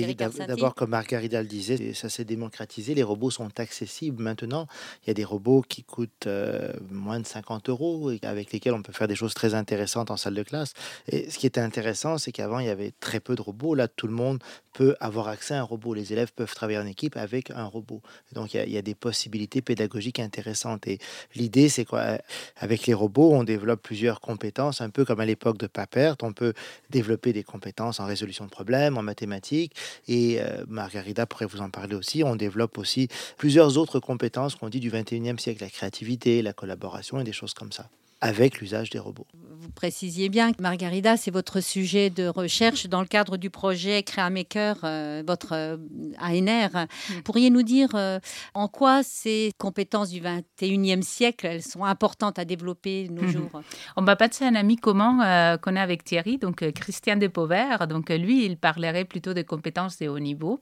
D'abord, 0.47 0.77
comme 0.77 0.91
Margarida 0.91 1.43
le 1.43 1.49
disait, 1.49 1.93
ça 1.93 2.09
s'est 2.09 2.25
démocratisé. 2.25 2.95
Les 2.95 3.03
robots 3.03 3.33
sont 3.33 3.49
accessibles 3.59 4.23
maintenant. 4.23 4.69
Il 5.03 5.09
y 5.09 5.11
a 5.11 5.15
des 5.15 5.25
robots 5.25 5.63
qui 5.63 5.83
coûtent 5.83 6.29
euh, 6.29 6.73
moins 6.91 7.19
de 7.19 7.27
50 7.27 7.69
euros 7.69 8.13
et 8.13 8.21
avec 8.23 8.53
lesquels 8.53 8.75
on 8.75 8.83
peut 8.83 8.93
faire 8.93 9.09
des 9.09 9.17
choses 9.17 9.35
très 9.35 9.55
intéressantes 9.55 10.13
en 10.13 10.17
salle 10.17 10.35
de 10.35 10.45
classe. 10.45 10.73
Et 11.09 11.29
ce 11.31 11.39
qui 11.39 11.49
était 11.49 11.61
intéressant, 11.61 12.17
c'est 12.19 12.31
qu'avant, 12.31 12.61
il 12.61 12.67
y 12.67 12.71
avait 12.71 12.93
très 13.01 13.19
peu 13.19 13.35
de 13.35 13.43
robots. 13.43 13.75
Là, 13.75 13.89
tout 13.89 14.07
le 14.07 14.15
monde 14.15 14.39
peut 14.77 14.95
avoir 15.01 15.29
accès 15.29 15.55
à 15.55 15.61
un 15.61 15.63
robot. 15.63 15.95
Les 15.95 16.13
élèves 16.13 16.33
peuvent 16.35 16.55
travailler 16.55 16.79
en 16.79 16.87
équipe 16.87 17.17
avec 17.17 17.51
un 17.51 17.65
robot. 17.65 18.03
Donc, 18.35 18.53
il 18.53 18.71
y 18.71 18.77
a, 18.77 18.83
des 18.83 18.95
possibilités 18.95 19.63
pédagogiques 19.63 20.21
intéressantes. 20.21 20.87
Et 20.87 20.99
l'idée, 21.35 21.71
c'est 21.71 21.87
quoi 21.87 22.19
Avec 22.59 22.87
les 22.87 22.93
robots, 22.93 23.33
on 23.33 23.43
développe 23.43 23.83
plusieurs 23.83 24.21
compétences, 24.21 24.83
un 24.83 24.91
peu 24.91 25.07
comme 25.07 25.21
à 25.21 25.25
l'époque 25.25 25.57
de 25.57 25.67
pas 25.67 25.87
perdre. 25.87 26.27
On 26.27 26.35
peut 26.35 26.53
développer 26.91 27.33
des 27.33 27.43
compétences 27.43 28.01
en 28.01 28.05
résolution 28.05 28.45
de 28.45 28.51
problèmes, 28.51 28.99
en 28.99 29.03
mathématiques. 29.03 29.75
Et 30.09 30.43
euh, 30.43 30.63
Margarida 30.69 31.25
pourrait 31.25 31.47
vous 31.47 31.63
en 31.63 31.71
parler 31.71 31.95
aussi. 31.95 32.23
On 32.23 32.37
développe 32.37 32.77
aussi 32.77 33.09
plusieurs 33.39 33.79
autres 33.79 33.99
compétences 33.99 34.57
qu'on 34.57 34.69
dit 34.69 34.81
du 34.81 34.91
21e 34.91 35.39
siècle, 35.39 35.63
la 35.63 35.71
créativité, 35.71 36.43
la 36.43 36.53
collaboration 36.53 37.19
et 37.19 37.25
des 37.25 37.33
choses 37.33 37.55
comme 37.55 37.73
ça 37.73 37.89
avec 38.21 38.61
l'usage 38.61 38.91
des 38.91 38.99
robots. 38.99 39.27
Vous 39.59 39.71
précisiez 39.71 40.29
bien 40.29 40.53
que 40.53 40.63
Margarida, 40.63 41.17
c'est 41.17 41.31
votre 41.31 41.61
sujet 41.61 42.11
de 42.11 42.29
recherche 42.29 42.87
dans 42.87 43.01
le 43.01 43.07
cadre 43.07 43.37
du 43.37 43.51
projet 43.51 44.03
CréaMaker, 44.03 44.77
euh, 44.85 45.23
votre 45.27 45.53
euh, 45.53 45.77
ANR. 46.19 46.87
Mm. 46.87 47.23
Pourriez 47.25 47.51
nous 47.51 47.63
dire 47.63 47.91
euh, 47.95 48.19
en 48.55 48.69
quoi 48.69 49.03
ces 49.03 49.53
compétences 49.59 50.11
du 50.11 50.21
21e 50.21 51.03
siècle, 51.03 51.47
elles 51.47 51.63
sont 51.63 51.85
importantes 51.85 52.39
à 52.39 52.45
développer 52.45 53.09
nos 53.11 53.23
mm-hmm. 53.23 53.33
jours? 53.33 53.63
On 53.97 54.03
va 54.03 54.17
passer 54.17 54.45
à 54.45 54.49
un 54.49 54.55
ami 54.55 54.77
commun 54.77 55.59
qu'on 55.59 55.77
a 55.77 55.83
avec 55.83 56.05
Thierry, 56.05 56.39
donc 56.39 56.71
Christian 56.73 57.17
Depauvert. 57.17 57.87
Donc 57.87 58.11
lui, 58.11 58.45
il 58.45 58.57
parlerait 58.57 59.05
plutôt 59.05 59.35
des 59.35 59.45
compétences 59.45 59.99
de 59.99 60.09
haut 60.09 60.19
niveau. 60.19 60.61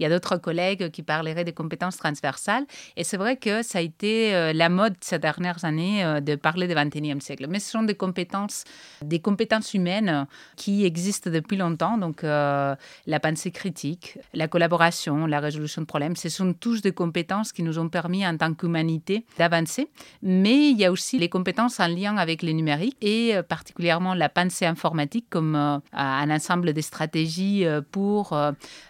Il 0.00 0.02
y 0.02 0.06
a 0.06 0.08
d'autres 0.08 0.38
collègues 0.38 0.90
qui 0.90 1.02
parleraient 1.02 1.44
des 1.44 1.52
compétences 1.52 1.98
transversales. 1.98 2.64
Et 2.96 3.04
c'est 3.04 3.18
vrai 3.18 3.36
que 3.36 3.62
ça 3.62 3.78
a 3.78 3.82
été 3.82 4.34
euh, 4.34 4.52
la 4.54 4.70
mode 4.70 4.94
ces 5.02 5.18
dernières 5.18 5.64
années 5.66 6.02
euh, 6.02 6.20
de 6.20 6.36
parler 6.36 6.66
du 6.66 6.74
XXIe. 6.90 7.46
Mais 7.48 7.60
ce 7.60 7.70
sont 7.70 7.82
des 7.82 7.94
compétences, 7.94 8.64
des 9.02 9.20
compétences 9.20 9.74
humaines 9.74 10.26
qui 10.56 10.84
existent 10.84 11.30
depuis 11.30 11.56
longtemps. 11.56 11.98
Donc 11.98 12.24
euh, 12.24 12.74
la 13.06 13.20
pensée 13.20 13.50
critique, 13.50 14.18
la 14.34 14.48
collaboration, 14.48 15.26
la 15.26 15.40
résolution 15.40 15.82
de 15.82 15.86
problèmes, 15.86 16.16
ce 16.16 16.28
sont 16.28 16.52
tous 16.52 16.82
des 16.82 16.92
compétences 16.92 17.52
qui 17.52 17.62
nous 17.62 17.78
ont 17.78 17.88
permis 17.88 18.26
en 18.26 18.36
tant 18.36 18.52
qu'humanité 18.54 19.24
d'avancer. 19.38 19.88
Mais 20.22 20.70
il 20.70 20.78
y 20.78 20.84
a 20.84 20.92
aussi 20.92 21.18
les 21.18 21.28
compétences 21.28 21.80
en 21.80 21.88
lien 21.88 22.16
avec 22.16 22.42
les 22.42 22.52
numériques 22.52 22.96
et 23.00 23.34
particulièrement 23.48 24.14
la 24.14 24.28
pensée 24.28 24.66
informatique 24.66 25.26
comme 25.30 25.54
un 25.54 26.30
ensemble 26.30 26.72
de 26.72 26.80
stratégies 26.80 27.64
pour 27.90 28.36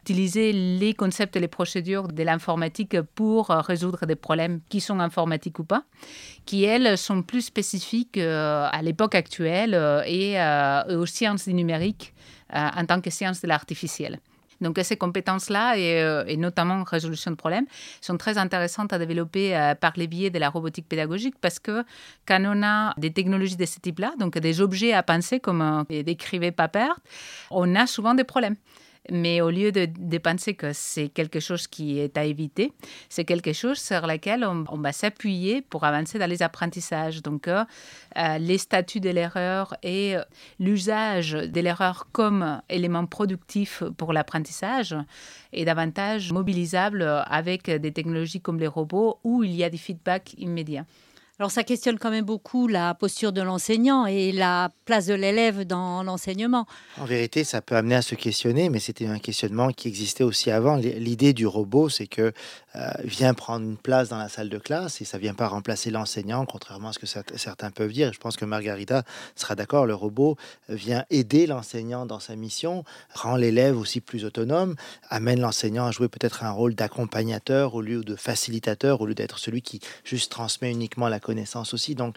utiliser 0.02 0.52
les 0.52 0.94
concepts 0.94 1.36
et 1.36 1.40
les 1.40 1.48
procédures 1.48 2.08
de 2.08 2.22
l'informatique 2.22 3.00
pour 3.14 3.50
euh, 3.50 3.60
résoudre 3.60 4.06
des 4.06 4.16
problèmes 4.16 4.60
qui 4.68 4.80
sont 4.80 5.00
informatiques 5.00 5.58
ou 5.58 5.64
pas, 5.64 5.84
qui, 6.46 6.64
elles, 6.64 6.96
sont 6.98 7.22
plus 7.22 7.42
spécifiques 7.42 7.89
euh, 8.16 8.68
à 8.70 8.82
l'époque 8.82 9.14
actuelle 9.14 9.74
euh, 9.74 10.02
et 10.06 10.36
aux 10.94 11.06
sciences 11.06 11.46
du 11.48 11.54
numérique 11.54 12.14
en 12.52 12.84
tant 12.84 13.00
que 13.00 13.10
sciences 13.10 13.40
de 13.42 13.48
l'artificiel. 13.48 14.18
Donc 14.60 14.78
ces 14.82 14.96
compétences-là, 14.96 15.78
et, 15.78 16.36
notamment 16.36 16.82
résolution 16.82 17.30
de 17.30 17.36
problèmes, 17.36 17.64
sont 18.02 18.18
très 18.18 18.36
intéressantes 18.36 18.92
à 18.92 18.98
développer 18.98 19.72
par 19.80 19.92
les 19.96 20.06
biais 20.06 20.28
de 20.28 20.38
la 20.38 20.50
robotique 20.50 20.86
pédagogique 20.86 21.36
parce 21.40 21.58
que 21.58 21.82
quand 22.26 22.42
on 22.44 22.62
a 22.62 22.92
des 22.98 23.10
technologies 23.10 23.56
de 23.56 23.64
ce 23.64 23.78
type-là, 23.78 24.12
donc 24.18 24.36
des 24.36 24.60
objets 24.60 24.92
à 24.92 25.02
penser 25.02 25.40
comme 25.40 25.84
décrivait 25.88 26.52
Papert, 26.52 26.98
on 27.50 27.74
a 27.74 27.86
souvent 27.86 28.12
des 28.12 28.24
problèmes. 28.24 28.56
Mais 29.10 29.40
au 29.40 29.50
lieu 29.50 29.72
de, 29.72 30.18
penser 30.18 30.54
que 30.54 30.72
c'est 30.72 31.08
quelque 31.08 31.40
chose 31.40 31.66
qui 31.66 31.98
est 31.98 32.16
à 32.16 32.24
éviter, 32.24 32.72
c'est 33.08 33.24
quelque 33.24 33.52
chose 33.52 33.78
sur 33.78 34.06
lequel 34.06 34.44
on, 34.44 34.78
va 34.78 34.92
s'appuyer 34.92 35.62
pour 35.62 35.84
avancer 35.84 36.18
dans 36.18 36.28
les 36.28 36.42
apprentissages. 36.42 37.22
Donc, 37.22 37.48
euh, 37.48 37.64
euh, 38.16 38.38
les 38.38 38.58
statuts 38.58 39.00
de 39.00 39.10
l'erreur 39.10 39.74
et 39.82 40.16
euh, 40.16 40.22
l'usage 40.58 41.32
de 41.32 41.60
l'erreur 41.60 42.08
comme 42.12 42.60
élément 42.68 43.06
productif 43.06 43.82
pour 43.96 44.12
l'apprentissage 44.12 44.94
est 45.52 45.64
davantage 45.64 46.32
mobilisable 46.32 47.02
avec 47.26 47.70
des 47.70 47.92
technologies 47.92 48.40
comme 48.40 48.58
les 48.58 48.66
robots 48.66 49.18
où 49.24 49.42
il 49.42 49.52
y 49.52 49.64
a 49.64 49.70
des 49.70 49.78
feedbacks 49.78 50.34
immédiats. 50.38 50.86
Alors 51.40 51.50
ça 51.50 51.64
questionne 51.64 51.98
quand 51.98 52.10
même 52.10 52.26
beaucoup 52.26 52.68
la 52.68 52.92
posture 52.92 53.32
de 53.32 53.40
l'enseignant 53.40 54.04
et 54.04 54.30
la 54.30 54.70
place 54.84 55.06
de 55.06 55.14
l'élève 55.14 55.64
dans 55.64 56.02
l'enseignement. 56.02 56.66
En 56.98 57.06
vérité, 57.06 57.44
ça 57.44 57.62
peut 57.62 57.76
amener 57.76 57.94
à 57.94 58.02
se 58.02 58.14
questionner, 58.14 58.68
mais 58.68 58.78
c'était 58.78 59.06
un 59.06 59.18
questionnement 59.18 59.70
qui 59.70 59.88
existait 59.88 60.22
aussi 60.22 60.50
avant. 60.50 60.76
L'idée 60.76 61.32
du 61.32 61.46
robot, 61.46 61.88
c'est 61.88 62.08
que 62.08 62.34
vient 63.04 63.34
prendre 63.34 63.64
une 63.64 63.76
place 63.76 64.08
dans 64.08 64.18
la 64.18 64.28
salle 64.28 64.48
de 64.48 64.58
classe 64.58 65.00
et 65.00 65.04
ça 65.04 65.18
vient 65.18 65.34
pas 65.34 65.48
remplacer 65.48 65.90
l'enseignant, 65.90 66.46
contrairement 66.46 66.90
à 66.90 66.92
ce 66.92 66.98
que 66.98 67.06
certains 67.06 67.70
peuvent 67.70 67.92
dire. 67.92 68.12
Je 68.12 68.18
pense 68.18 68.36
que 68.36 68.44
Margarita 68.44 69.02
sera 69.34 69.54
d'accord. 69.54 69.86
Le 69.86 69.94
robot 69.94 70.36
vient 70.68 71.04
aider 71.10 71.46
l'enseignant 71.46 72.06
dans 72.06 72.20
sa 72.20 72.36
mission, 72.36 72.84
rend 73.12 73.36
l'élève 73.36 73.76
aussi 73.76 74.00
plus 74.00 74.24
autonome, 74.24 74.76
amène 75.08 75.40
l'enseignant 75.40 75.86
à 75.86 75.90
jouer 75.90 76.08
peut-être 76.08 76.44
un 76.44 76.50
rôle 76.50 76.74
d'accompagnateur 76.74 77.74
au 77.74 77.80
lieu 77.80 78.02
de 78.02 78.16
facilitateur, 78.16 79.00
au 79.00 79.06
lieu 79.06 79.14
d'être 79.14 79.38
celui 79.38 79.62
qui 79.62 79.80
juste 80.04 80.30
transmet 80.30 80.70
uniquement 80.70 81.08
la 81.08 81.20
connaissance 81.20 81.74
aussi. 81.74 81.94
Donc, 81.94 82.16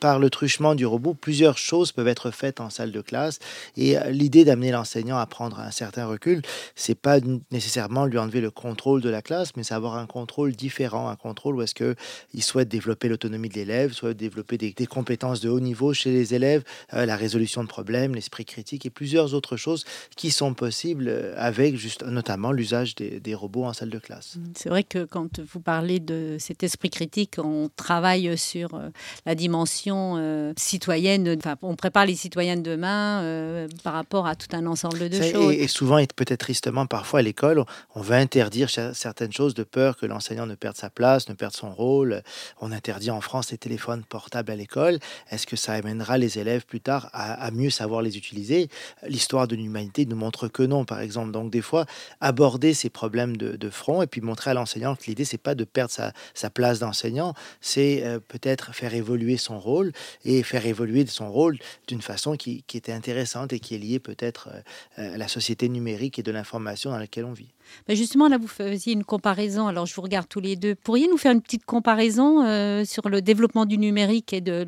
par 0.00 0.18
le 0.18 0.30
truchement 0.30 0.74
du 0.74 0.86
robot, 0.86 1.14
plusieurs 1.14 1.58
choses 1.58 1.92
peuvent 1.92 2.08
être 2.08 2.30
faites 2.30 2.60
en 2.60 2.70
salle 2.70 2.92
de 2.92 3.00
classe. 3.00 3.38
Et 3.76 3.98
euh, 3.98 4.10
l'idée 4.10 4.44
d'amener 4.44 4.70
l'enseignant 4.70 5.18
à 5.18 5.26
prendre 5.26 5.60
un 5.60 5.70
certain 5.70 6.06
recul, 6.06 6.42
c'est 6.74 6.94
pas 6.94 7.18
nécessairement 7.50 8.06
lui 8.06 8.18
enlever 8.18 8.40
le 8.40 8.50
contrôle 8.50 9.00
de 9.00 9.08
la 9.08 9.22
classe, 9.22 9.56
mais 9.56 9.62
savoir 9.62 9.91
un 9.94 10.06
contrôle 10.06 10.52
différent, 10.52 11.08
un 11.08 11.16
contrôle 11.16 11.56
où 11.56 11.62
est-ce 11.62 11.74
qu'il 11.74 12.42
souhaite 12.42 12.68
développer 12.68 13.08
l'autonomie 13.08 13.48
de 13.48 13.54
l'élève, 13.54 13.92
souhaite 13.92 14.16
développer 14.16 14.58
des, 14.58 14.72
compétences 14.86 15.40
de 15.40 15.48
haut 15.48 15.60
niveau 15.60 15.94
chez 15.94 16.10
les 16.10 16.34
élèves, 16.34 16.62
euh, 16.92 17.06
la 17.06 17.16
résolution 17.16 17.62
de 17.62 17.68
problèmes, 17.68 18.14
l'esprit 18.14 18.44
critique 18.44 18.84
et 18.84 18.90
plusieurs 18.90 19.34
autres 19.34 19.56
choses 19.56 19.84
qui 20.16 20.30
sont 20.30 20.54
possibles 20.54 21.06
euh, 21.08 21.34
avec 21.36 21.76
juste, 21.76 22.04
notamment 22.04 22.52
l'usage 22.52 22.94
des, 22.94 23.34
robots 23.34 23.64
en 23.64 23.72
salle 23.72 23.88
de 23.88 23.98
classe. 23.98 24.36
Mmh, 24.36 24.52
c'est 24.56 24.68
vrai 24.68 24.84
que 24.84 25.04
quand 25.04 25.40
vous 25.40 25.60
parlez 25.60 26.00
de 26.00 26.36
cet 26.38 26.62
esprit 26.62 26.90
critique, 26.90 27.36
on 27.38 27.70
travaille 27.74 28.36
sur 28.36 28.74
euh, 28.74 28.90
la 29.24 29.34
dimension 29.34 30.52
citoyenne, 30.56 31.36
enfin, 31.38 31.56
on 31.62 31.76
prépare 31.76 32.06
les 32.06 32.14
citoyens 32.14 32.56
de 32.56 32.62
demain 32.62 33.66
par 33.82 33.94
rapport 33.94 34.26
à 34.26 34.34
tout 34.34 34.54
un 34.54 34.66
ensemble 34.66 35.08
de 35.08 35.20
choses. 35.20 35.52
Et, 35.52 35.62
et 35.62 35.68
souvent, 35.68 35.98
et 35.98 36.06
peut-être 36.06 36.40
tristement 36.40 36.86
parfois 36.86 37.20
à 37.20 37.22
l'école, 37.22 37.64
on 37.94 38.00
va 38.00 38.16
interdire 38.16 38.68
certaines 38.70 39.32
choses 39.32 39.54
de 39.54 39.62
peur 39.62 39.81
que 39.90 40.06
l'enseignant 40.06 40.46
ne 40.46 40.54
perde 40.54 40.76
sa 40.76 40.90
place, 40.90 41.28
ne 41.28 41.34
perde 41.34 41.54
son 41.54 41.72
rôle. 41.72 42.22
On 42.60 42.72
interdit 42.72 43.10
en 43.10 43.20
France 43.20 43.50
les 43.50 43.58
téléphones 43.58 44.04
portables 44.04 44.50
à 44.50 44.56
l'école. 44.56 44.98
Est-ce 45.30 45.46
que 45.46 45.56
ça 45.56 45.72
amènera 45.72 46.18
les 46.18 46.38
élèves 46.38 46.64
plus 46.64 46.80
tard 46.80 47.10
à, 47.12 47.50
mieux 47.50 47.70
savoir 47.70 48.02
les 48.02 48.16
utiliser? 48.16 48.68
L'histoire 49.06 49.48
de 49.48 49.56
l'humanité 49.56 50.06
nous 50.06 50.16
montre 50.16 50.48
que 50.48 50.62
non, 50.62 50.84
par 50.84 51.00
exemple. 51.00 51.32
Donc 51.32 51.50
des 51.50 51.62
fois, 51.62 51.86
aborder 52.20 52.74
ces 52.74 52.90
problèmes 52.90 53.36
de, 53.36 53.70
front 53.70 54.02
et 54.02 54.06
puis 54.06 54.20
montrer 54.20 54.50
à 54.50 54.54
l'enseignant 54.54 54.94
que 54.94 55.04
l'idée, 55.06 55.24
c'est 55.24 55.38
pas 55.38 55.54
de 55.54 55.64
perdre 55.64 55.92
sa, 56.34 56.50
place 56.50 56.78
d'enseignant, 56.78 57.32
c'est 57.62 58.04
euh, 58.04 58.18
peut-être 58.20 58.74
faire 58.74 58.92
évoluer 58.94 59.38
son 59.38 59.58
rôle 59.58 59.92
et 60.24 60.42
faire 60.42 60.66
évoluer 60.66 61.06
son 61.06 61.32
rôle 61.32 61.58
d'une 61.88 62.02
façon 62.02 62.36
qui, 62.36 62.64
était 62.74 62.92
intéressante 62.92 63.52
et 63.52 63.60
qui 63.60 63.74
est 63.74 63.78
liée 63.78 64.00
peut-être 64.00 64.50
euh, 64.98 65.14
à 65.14 65.16
la 65.16 65.28
société 65.28 65.68
numérique 65.68 66.18
et 66.18 66.22
de 66.22 66.30
l'information 66.30 66.90
dans 66.90 66.98
laquelle 66.98 67.24
on 67.24 67.32
vit. 67.32 67.52
Ben, 67.88 67.96
justement, 67.96 68.28
là, 68.28 68.38
vous 68.38 68.48
faisiez 68.48 68.92
une 68.92 69.04
comparaison. 69.04 69.66
Alors, 69.66 69.86
je 69.86 69.94
vous 69.94 70.02
regarde 70.02 70.28
tous 70.28 70.40
les 70.40 70.56
deux. 70.56 70.74
Pourriez 70.74 71.08
nous 71.08 71.18
faire 71.18 71.32
une 71.32 71.42
petite 71.42 71.64
comparaison 71.64 72.44
euh, 72.44 72.84
sur 72.84 73.08
le 73.08 73.22
développement 73.22 73.66
du 73.66 73.78
numérique 73.78 74.32
et 74.32 74.40
de 74.40 74.66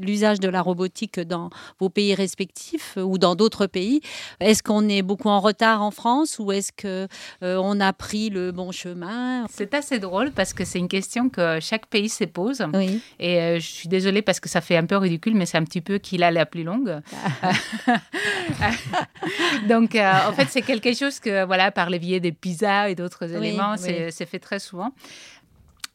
l'usage 0.00 0.40
de 0.40 0.48
la 0.48 0.62
robotique 0.62 1.20
dans 1.20 1.50
vos 1.78 1.88
pays 1.88 2.14
respectifs 2.14 2.94
euh, 2.96 3.02
ou 3.02 3.18
dans 3.18 3.34
d'autres 3.34 3.66
pays? 3.66 4.00
Est-ce 4.40 4.62
qu'on 4.62 4.88
est 4.88 5.02
beaucoup 5.02 5.28
en 5.28 5.40
retard 5.40 5.82
en 5.82 5.90
France 5.90 6.38
ou 6.38 6.52
est-ce 6.52 6.72
que 6.72 7.08
euh, 7.42 7.80
a 7.80 7.92
pris 7.92 8.30
le 8.30 8.52
bon 8.52 8.70
chemin? 8.70 9.46
C'est 9.50 9.74
assez 9.74 9.98
drôle 9.98 10.30
parce 10.30 10.52
que 10.52 10.64
c'est 10.64 10.78
une 10.78 10.88
question 10.88 11.28
que 11.28 11.58
chaque 11.60 11.86
pays 11.86 12.08
se 12.08 12.24
pose. 12.24 12.64
Oui. 12.72 13.00
Et 13.18 13.58
je 13.58 13.66
suis 13.66 13.88
désolée 13.88 14.22
parce 14.22 14.38
que 14.38 14.48
ça 14.48 14.60
fait 14.60 14.76
un 14.76 14.86
peu 14.86 14.96
ridicule, 14.96 15.34
mais 15.34 15.44
c'est 15.44 15.58
un 15.58 15.64
petit 15.64 15.80
peu 15.80 15.98
qui 15.98 16.22
a 16.22 16.30
la 16.30 16.46
plus 16.46 16.62
longue. 16.62 17.00
Donc, 19.68 19.96
en 19.96 20.32
fait, 20.32 20.46
c'est 20.50 20.62
quelque 20.62 20.94
chose 20.94 21.18
que, 21.18 21.44
voilà, 21.44 21.72
par 21.72 21.90
les 21.90 21.98
biais 21.98 22.20
des 22.20 22.32
pizza 22.34 22.88
et 22.90 22.94
d'autres 22.94 23.32
éléments. 23.32 23.76
C'est 23.76 24.26
fait 24.26 24.38
très 24.38 24.58
souvent. 24.58 24.92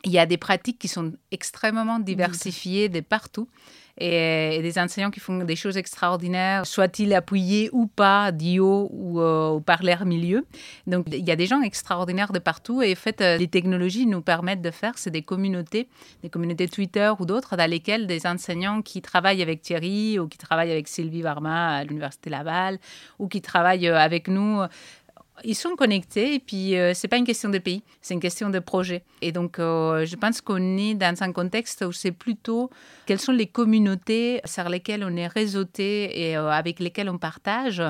il 0.06 0.12
y 0.12 0.20
a 0.20 0.26
des 0.26 0.38
pratiques 0.38 0.80
qui 0.80 0.88
sont 0.88 1.14
extrêmement 1.32 2.00
diversifiées 2.00 2.90
de 2.90 3.02
partout 3.02 3.48
et, 4.00 4.60
des 4.62 4.80
enseignants 4.80 5.12
qui 5.12 5.20
font 5.20 5.44
des 5.44 5.56
choses 5.56 5.78
extraordinaires, 5.78 6.66
soit-ils 6.66 7.14
appuyés 7.14 7.70
ou 7.72 7.88
pas, 7.88 8.32
d'IO 8.32 8.90
ou, 8.92 9.20
euh, 9.20 9.60
par 9.60 9.84
leur 9.84 10.06
milieu. 10.06 10.46
Donc 10.88 11.06
il 11.12 11.28
y 11.28 11.32
a 11.32 11.36
des 11.36 11.46
gens 11.46 11.62
extraordinaires 11.62 12.32
de 12.32 12.40
partout 12.40 12.82
et 12.82 12.94
en 12.94 12.96
fait, 12.96 13.22
euh, 13.22 13.38
les 13.38 13.48
technologies 13.48 14.06
nous 14.06 14.22
permettent 14.22 14.62
de 14.62 14.72
faire, 14.72 14.98
c'est 14.98 15.12
des 15.12 15.22
communautés, 15.22 15.88
des 16.24 16.30
communautés 16.30 16.68
Twitter 16.68 17.12
ou 17.20 17.26
d'autres, 17.26 17.58
dans 17.58 17.70
lesquelles 17.70 18.08
des 18.08 18.26
enseignants 18.26 18.82
qui 18.82 19.02
travaillent 19.02 19.42
avec 19.42 19.62
Thierry 19.62 20.20
ou 20.20 20.28
qui 20.28 20.38
travaillent 20.38 20.72
avec 20.72 20.88
Sylvie 20.88 21.22
Varma 21.22 21.78
à 21.78 21.84
l'Université 21.84 22.30
Laval 22.30 22.80
ou 23.20 23.28
qui 23.28 23.42
travaillent 23.42 23.88
euh, 23.88 24.00
avec 24.00 24.28
nous 24.28 24.62
ils 25.44 25.56
sont 25.56 25.76
connectés 25.76 26.36
et 26.36 26.40
puis 26.40 26.78
euh, 26.78 26.94
c'est 26.94 27.08
pas 27.08 27.18
une 27.18 27.26
question 27.26 27.50
de 27.50 27.58
pays, 27.58 27.84
c'est 28.02 28.14
une 28.14 28.20
question 28.20 28.50
de 28.50 28.60
projet. 28.60 29.04
Et 29.22 29.32
donc 29.32 29.60
euh, 29.60 30.06
je 30.06 30.16
pense 30.16 30.42
qu'on 30.42 30.78
est 30.78 30.94
dans 30.94 31.16
un 31.22 31.32
contexte 31.32 31.84
où 31.86 31.92
c'est 31.92 32.12
plutôt 32.12 32.70
quelles 33.06 33.20
sont 33.20 33.32
les 33.32 33.48
communautés 33.48 34.42
sur 34.46 34.68
lesquelles 34.70 35.04
on 35.04 35.16
est 35.16 35.28
réseauté 35.28 36.30
et 36.30 36.38
euh, 36.38 36.50
avec 36.50 36.80
lesquelles 36.80 37.10
on 37.10 37.18
partage 37.18 37.84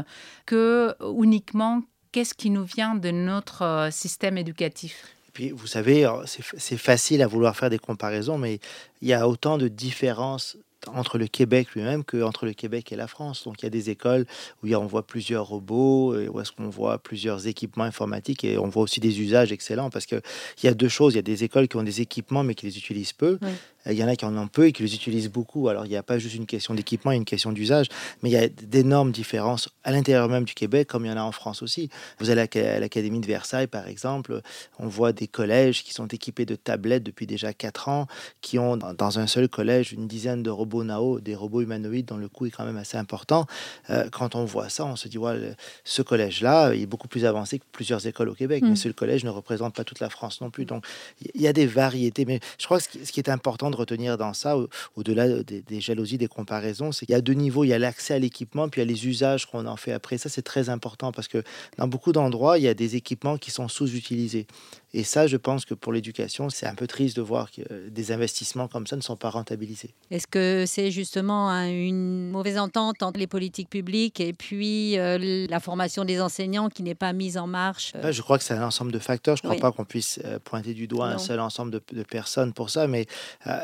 que 0.46 0.96
uniquement 1.01 1.82
qu'est-ce 2.12 2.34
qui 2.34 2.50
nous 2.50 2.63
vient 2.63 2.96
de 2.96 3.12
notre 3.12 3.89
système 3.91 4.38
éducatif. 4.38 5.15
Puis, 5.34 5.51
vous 5.51 5.68
savez, 5.68 6.12
c'est 6.25 6.77
facile 6.77 7.22
à 7.22 7.27
vouloir 7.27 7.56
faire 7.56 7.70
des 7.70 7.77
comparaisons, 7.77 8.39
mais 8.39 8.60
il 9.01 9.08
y 9.08 9.13
a 9.13 9.27
autant 9.27 9.60
de 9.60 9.68
différences 9.68 10.58
entre 10.96 11.17
le 11.17 11.27
Québec 11.27 11.69
lui-même 11.75 12.03
qu'entre 12.03 12.46
le 12.46 12.53
Québec 12.53 12.91
et 12.91 12.96
la 12.96 13.08
France. 13.08 13.43
Donc 13.43 13.62
il 13.62 13.65
y 13.65 13.67
a 13.67 13.69
des 13.69 13.89
écoles 13.89 14.25
où 14.63 14.74
on 14.74 14.86
voit 14.86 15.05
plusieurs 15.05 15.46
robots, 15.46 16.15
où 16.15 16.39
est-ce 16.39 16.51
qu'on 16.51 16.69
voit 16.69 16.98
plusieurs 16.98 17.48
équipements 17.48 17.84
informatiques 17.84 18.43
et 18.43 18.58
on 18.58 18.67
voit 18.67 18.84
aussi 18.84 19.00
des 19.00 19.22
usages 19.22 19.51
excellents 19.51 19.89
parce 19.89 20.05
qu'il 20.05 20.22
y 20.63 20.67
a 20.67 20.74
deux 20.74 20.89
choses. 20.89 21.13
Il 21.13 21.17
y 21.17 21.19
a 21.19 21.24
des 21.24 21.43
écoles 21.43 21.67
qui 21.67 21.77
ont 21.77 21.84
des 21.84 22.01
équipements 22.01 22.43
mais 22.43 22.55
qui 22.55 22.65
les 22.65 22.77
utilisent 22.77 23.13
peu. 23.13 23.38
Il 23.86 23.93
y 23.93 24.03
en 24.03 24.07
a 24.07 24.15
qui 24.15 24.25
en 24.25 24.38
ont 24.38 24.48
peu 24.48 24.67
et 24.67 24.71
qui 24.71 24.83
les 24.83 24.93
utilisent 24.93 25.29
beaucoup. 25.29 25.69
Alors, 25.69 25.86
il 25.86 25.89
n'y 25.89 25.95
a 25.95 26.03
pas 26.03 26.19
juste 26.19 26.36
une 26.36 26.45
question 26.45 26.74
d'équipement, 26.74 27.12
il 27.12 27.15
y 27.15 27.17
a 27.17 27.19
une 27.19 27.25
question 27.25 27.51
d'usage, 27.51 27.88
mais 28.21 28.29
il 28.29 28.33
y 28.33 28.38
a 28.38 28.48
d'énormes 28.48 29.12
différences 29.12 29.69
à 29.83 29.91
l'intérieur 29.91 30.27
même 30.27 30.43
du 30.43 30.53
Québec, 30.53 30.88
comme 30.88 31.05
il 31.05 31.09
y 31.09 31.12
en 31.12 31.17
a 31.17 31.24
en 31.24 31.31
France 31.31 31.63
aussi. 31.63 31.89
Vous 32.19 32.29
allez 32.29 32.41
à 32.41 32.79
l'Académie 32.79 33.19
de 33.19 33.25
Versailles, 33.25 33.67
par 33.67 33.88
exemple, 33.88 34.41
on 34.79 34.88
voit 34.88 35.13
des 35.13 35.27
collèges 35.27 35.83
qui 35.83 35.93
sont 35.93 36.07
équipés 36.07 36.45
de 36.45 36.55
tablettes 36.55 37.03
depuis 37.03 37.25
déjà 37.25 37.53
4 37.53 37.89
ans, 37.89 38.07
qui 38.41 38.59
ont 38.59 38.77
dans 38.77 39.19
un 39.19 39.27
seul 39.27 39.48
collège 39.48 39.93
une 39.93 40.07
dizaine 40.07 40.43
de 40.43 40.50
robots 40.50 40.83
Nao, 40.83 41.19
des 41.19 41.36
robots 41.36 41.62
humanoïdes 41.62 42.07
dont 42.07 42.17
le 42.17 42.27
coût 42.27 42.45
est 42.45 42.51
quand 42.51 42.65
même 42.65 42.77
assez 42.77 42.98
important. 42.98 43.45
Euh, 43.89 44.09
quand 44.12 44.36
on 44.36 44.45
voit 44.45 44.69
ça, 44.69 44.86
on 44.86 44.95
se 44.95 45.07
dit, 45.07 45.17
ouais, 45.17 45.55
ce 45.83 46.01
collège-là, 46.01 46.74
il 46.74 46.83
est 46.83 46.86
beaucoup 46.86 47.07
plus 47.07 47.25
avancé 47.25 47.59
que 47.59 47.65
plusieurs 47.71 48.05
écoles 48.05 48.29
au 48.29 48.36
Québec, 48.36 48.63
mais 48.63 48.71
mm. 48.71 48.75
ce 48.75 48.89
collège 48.89 49.24
ne 49.24 49.29
représente 49.29 49.75
pas 49.75 49.83
toute 49.83 50.00
la 50.00 50.09
France 50.09 50.41
non 50.41 50.50
plus. 50.50 50.65
Donc, 50.65 50.86
il 51.33 51.41
y 51.41 51.48
a 51.48 51.53
des 51.53 51.65
variétés, 51.65 52.25
mais 52.25 52.39
je 52.57 52.65
crois 52.65 52.79
que 52.79 52.86
ce 53.03 53.12
qui 53.12 53.19
est 53.19 53.29
important 53.29 53.68
de 53.69 53.75
retenir 53.75 54.17
dans 54.17 54.33
ça, 54.33 54.57
au-delà 54.95 55.43
des, 55.43 55.81
jalousies, 55.81 56.17
des 56.17 56.27
comparaisons, 56.27 56.91
c'est 56.91 57.05
qu'il 57.05 57.13
y 57.13 57.17
a 57.17 57.21
deux 57.21 57.33
niveaux. 57.33 57.63
Il 57.63 57.69
y 57.69 57.73
a 57.73 57.79
l'accès 57.79 58.15
à 58.15 58.19
l'équipement, 58.19 58.69
puis 58.69 58.81
il 58.81 58.85
y 58.85 58.88
a 58.88 58.91
les 58.91 59.07
usages 59.07 59.45
qu'on 59.45 59.65
en 59.65 59.77
fait 59.77 59.91
après. 59.91 60.17
Ça, 60.17 60.29
c'est 60.29 60.41
très 60.41 60.69
important 60.69 61.11
parce 61.11 61.27
que 61.27 61.43
dans 61.77 61.88
beaucoup 61.88 62.11
d'endroits, 62.11 62.57
il 62.57 62.63
y 62.63 62.67
a 62.67 62.73
des 62.73 62.95
équipements 62.95 63.38
qui 63.38 63.51
sont 63.51 63.67
sous-utilisés. 63.67 64.47
Et 64.93 65.03
ça, 65.03 65.27
je 65.27 65.38
pense 65.38 65.65
que 65.65 65.74
pour 65.74 65.93
l'éducation, 65.93 66.50
c'est 66.50 66.65
un 66.65 66.74
peu 66.74 66.88
triste 66.88 67.15
de 67.15 67.22
voir 67.22 67.51
que 67.51 67.62
euh, 67.72 67.89
des 67.89 68.12
investissements 68.12 68.67
comme 68.67 68.88
ça 68.88 68.96
ne 68.96 69.01
sont 69.01 69.15
pas 69.15 69.29
rentabilisés. 69.29 69.93
Est-ce 70.10 70.25
que 70.25 70.65
c'est 70.67 70.89
justement 70.89 71.51
une 71.51 72.31
mauvaise 72.31 72.58
entente 72.58 73.03
entre 73.03 73.19
les 73.19 73.27
politiques 73.27 73.69
publiques 73.69 74.19
et 74.19 74.34
puis 74.34 74.98
euh, 74.98 75.46
la 75.48 75.60
formation 75.60 76.05
des 76.05 76.19
enseignants 76.19 76.69
qui 76.69 76.81
n'est 76.81 76.96
pas 76.96 77.13
mise 77.13 77.38
en 77.38 77.46
marche 77.46 77.93
euh? 77.96 78.12
Je 78.12 78.22
crois 78.22 78.38
que 78.38 78.43
c'est 78.43 78.55
un 78.55 78.65
ensemble 78.65 78.91
de 78.91 79.00
facteurs. 79.00 79.38
Je 79.38 79.46
ne 79.46 79.53
crois 79.53 79.62
pas 79.62 79.75
qu'on 79.75 79.86
puisse 79.86 80.19
pointer 80.43 80.74
du 80.74 80.88
doigt 80.88 81.08
un 81.08 81.17
seul 81.17 81.39
ensemble 81.39 81.72
de, 81.72 82.03
personnes 82.03 82.53
pour 82.53 82.69
ça. 82.69 82.88
Mais 82.88 83.05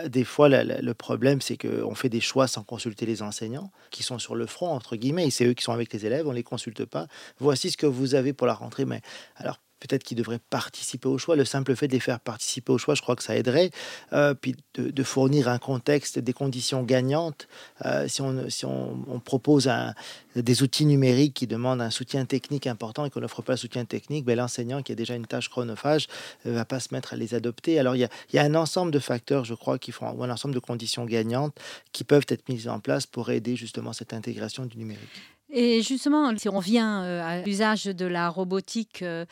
des 0.08 0.24
fois, 0.24 0.50
le 0.50 0.94
problème, 0.94 1.41
c'est 1.41 1.58
qu'on 1.58 1.96
fait 1.96 2.10
des 2.10 2.22
choix 2.22 2.48
sans 2.48 2.63
consulter 2.63 3.05
les 3.05 3.22
enseignants 3.22 3.72
qui 3.89 4.03
sont 4.03 4.20
sur 4.20 4.36
le 4.36 4.46
front, 4.46 4.70
entre 4.70 4.96
guillemets. 4.96 5.27
Et 5.27 5.32
c'est 5.32 5.46
eux 5.46 5.53
qui 5.53 5.63
sont 5.63 5.74
avec 5.74 5.91
les 5.91 6.05
élèves. 6.05 6.27
On 6.27 6.32
ne 6.32 6.36
les 6.36 6.44
consulte 6.44 6.86
pas. 6.86 7.08
Voici 7.39 7.72
ce 7.72 7.77
que 7.77 7.88
vous 7.88 8.15
avez 8.15 8.34
pour 8.34 8.48
la 8.48 8.53
rentrée. 8.53 8.86
Mais 8.86 9.01
alors, 9.36 9.58
peut-être 9.79 10.03
qu'ils 10.03 10.17
devraient 10.17 10.39
participer 10.50 11.08
au 11.08 11.17
choix. 11.17 11.36
Le 11.36 11.46
simple 11.46 11.75
fait 11.75 11.88
de 11.88 11.94
les 11.94 12.00
faire 12.00 12.20
participer 12.20 12.72
au 12.72 12.77
choix, 12.77 12.96
je 12.96 13.01
crois 13.01 13.15
que 13.15 13.24
ça 13.24 13.35
aiderait. 13.35 13.72
Euh, 14.14 14.33
puis 14.33 14.55
de, 14.75 15.03
fournir 15.03 15.48
un 15.48 15.59
contexte, 15.59 16.20
des 16.20 16.33
conditions 16.33 16.83
gagnantes. 16.83 17.48
Euh, 17.85 18.07
si 18.07 18.22
on, 18.22 18.50
si 18.50 18.66
on, 18.66 19.20
propose 19.24 19.70
des 20.35 20.61
outils 20.61 20.85
numériques 20.85 21.33
qui 21.33 21.48
demandent 21.48 21.81
un 21.81 21.90
soutien 21.90 22.25
technique 22.25 22.68
important 22.68 23.05
et 23.05 23.09
qu'on 23.09 23.22
n'offre 23.22 23.42
pas 23.42 23.53
le 23.53 23.57
soutien 23.57 23.85
technique, 23.85 24.25
ben, 24.25 24.35
l'enseignant 24.38 24.81
qui 24.83 24.92
a 24.92 24.96
déjà 24.96 25.16
une 25.16 25.25
tâche 25.25 25.50
chronophage 25.50 26.07
ne 26.46 26.51
euh, 26.51 26.55
va 26.55 26.66
pas 26.66 26.79
se 26.79 26.94
mettre 26.94 27.14
à 27.14 27.18
les 27.18 27.33
adopter. 27.33 27.79
Alors 27.79 27.96
il 27.96 28.00
y 28.00 28.03
a, 28.03 28.09
y 28.33 28.38
a 28.38 28.44
un 28.44 28.55
ensemble 28.55 28.92
de 28.92 29.00
facteurs, 29.00 29.46
je 29.46 29.53
crois, 29.53 29.79
qui 29.79 29.92
font, 29.92 30.11
ou 30.11 30.24
un 30.24 30.29
ensemble 30.29 30.53
de 30.53 30.59
conditions 30.59 31.05
gagnantes 31.05 31.57
qui 31.92 32.03
peuvent 32.03 32.25
être 32.29 32.48
mises 32.50 32.68
en 32.68 32.79
place 32.79 33.05
pour 33.05 33.29
aider 33.29 33.55
justement 33.55 33.94
cette 33.94 34.14
intégration 34.14 34.66
du 34.66 34.77
numérique. 34.77 35.34
Et 35.51 35.84
justement, 35.84 36.36
si 36.38 36.50
on 36.50 36.60
vient 36.60 37.03
euh, 37.03 37.24
à 37.24 37.42
l'usage 37.44 37.86
de 37.86 38.05
la 38.05 38.29
robotique, 38.29 39.03
euh, 39.03 39.25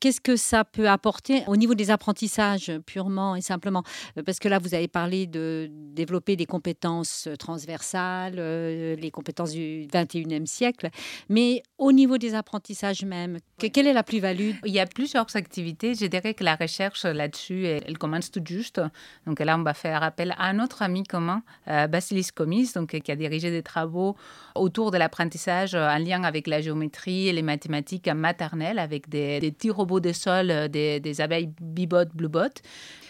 qu'est-ce 0.00 0.20
que 0.20 0.34
ça 0.34 0.64
peut 0.64 0.88
apporter 0.88 1.42
au 1.46 1.56
niveau 1.56 1.74
des 1.74 1.90
apprentissages 1.90 2.72
purement 2.86 3.36
et 3.36 3.42
simplement? 3.42 3.82
Euh, 4.16 4.22
Parce 4.22 4.38
que 4.38 4.48
là, 4.48 4.58
vous 4.58 4.74
avez 4.74 4.88
parlé 4.88 5.26
de 5.26 5.68
développer 5.70 6.36
des 6.36 6.46
compétences 6.46 7.28
transversales, 7.38 8.36
les 8.36 9.10
compétences 9.12 9.52
du 9.52 9.86
21e 9.92 10.46
siècle, 10.46 10.88
mais 11.28 11.62
au 11.76 11.92
niveau 11.92 12.16
des 12.16 12.34
apprentissages 12.34 13.04
même, 13.04 13.38
quelle 13.58 13.86
est 13.86 13.92
la 13.92 14.02
plus-value? 14.02 14.52
Il 14.64 14.72
y 14.72 14.80
a 14.80 14.86
plusieurs 14.86 15.36
activités. 15.36 15.94
Je 15.94 16.06
dirais 16.06 16.32
que 16.32 16.44
la 16.44 16.56
recherche 16.56 17.04
là-dessus, 17.04 17.66
elle, 17.66 17.98
commence 17.98 18.30
tout 18.30 18.42
juste. 18.44 18.80
Donc 19.26 19.40
là, 19.40 19.56
on 19.58 19.62
va 19.62 19.74
faire 19.74 20.02
appel 20.02 20.34
à 20.38 20.46
un 20.46 20.60
autre 20.60 20.82
ami 20.82 21.02
commun, 21.02 21.42
Basilis 21.66 22.28
Comis, 22.34 22.72
donc, 22.74 22.98
qui 22.98 23.12
a 23.12 23.16
dirigé 23.16 23.50
des 23.50 23.62
travaux 23.62 24.16
autour 24.54 24.90
de 24.90 24.98
l'apprentissage 24.98 25.57
euh, 25.74 25.88
en 25.88 25.98
lien 25.98 26.22
avec 26.24 26.46
la 26.46 26.60
géométrie 26.60 27.28
et 27.28 27.32
les 27.32 27.42
mathématiques 27.42 28.08
maternelles, 28.08 28.78
avec 28.78 29.08
des, 29.08 29.40
petits 29.40 29.70
robots 29.70 30.00
de 30.00 30.12
sol, 30.12 30.50
euh, 30.50 30.68
des, 30.68 31.20
abeilles 31.20 31.50
Bibot, 31.60 32.06
Bluebot, 32.14 32.62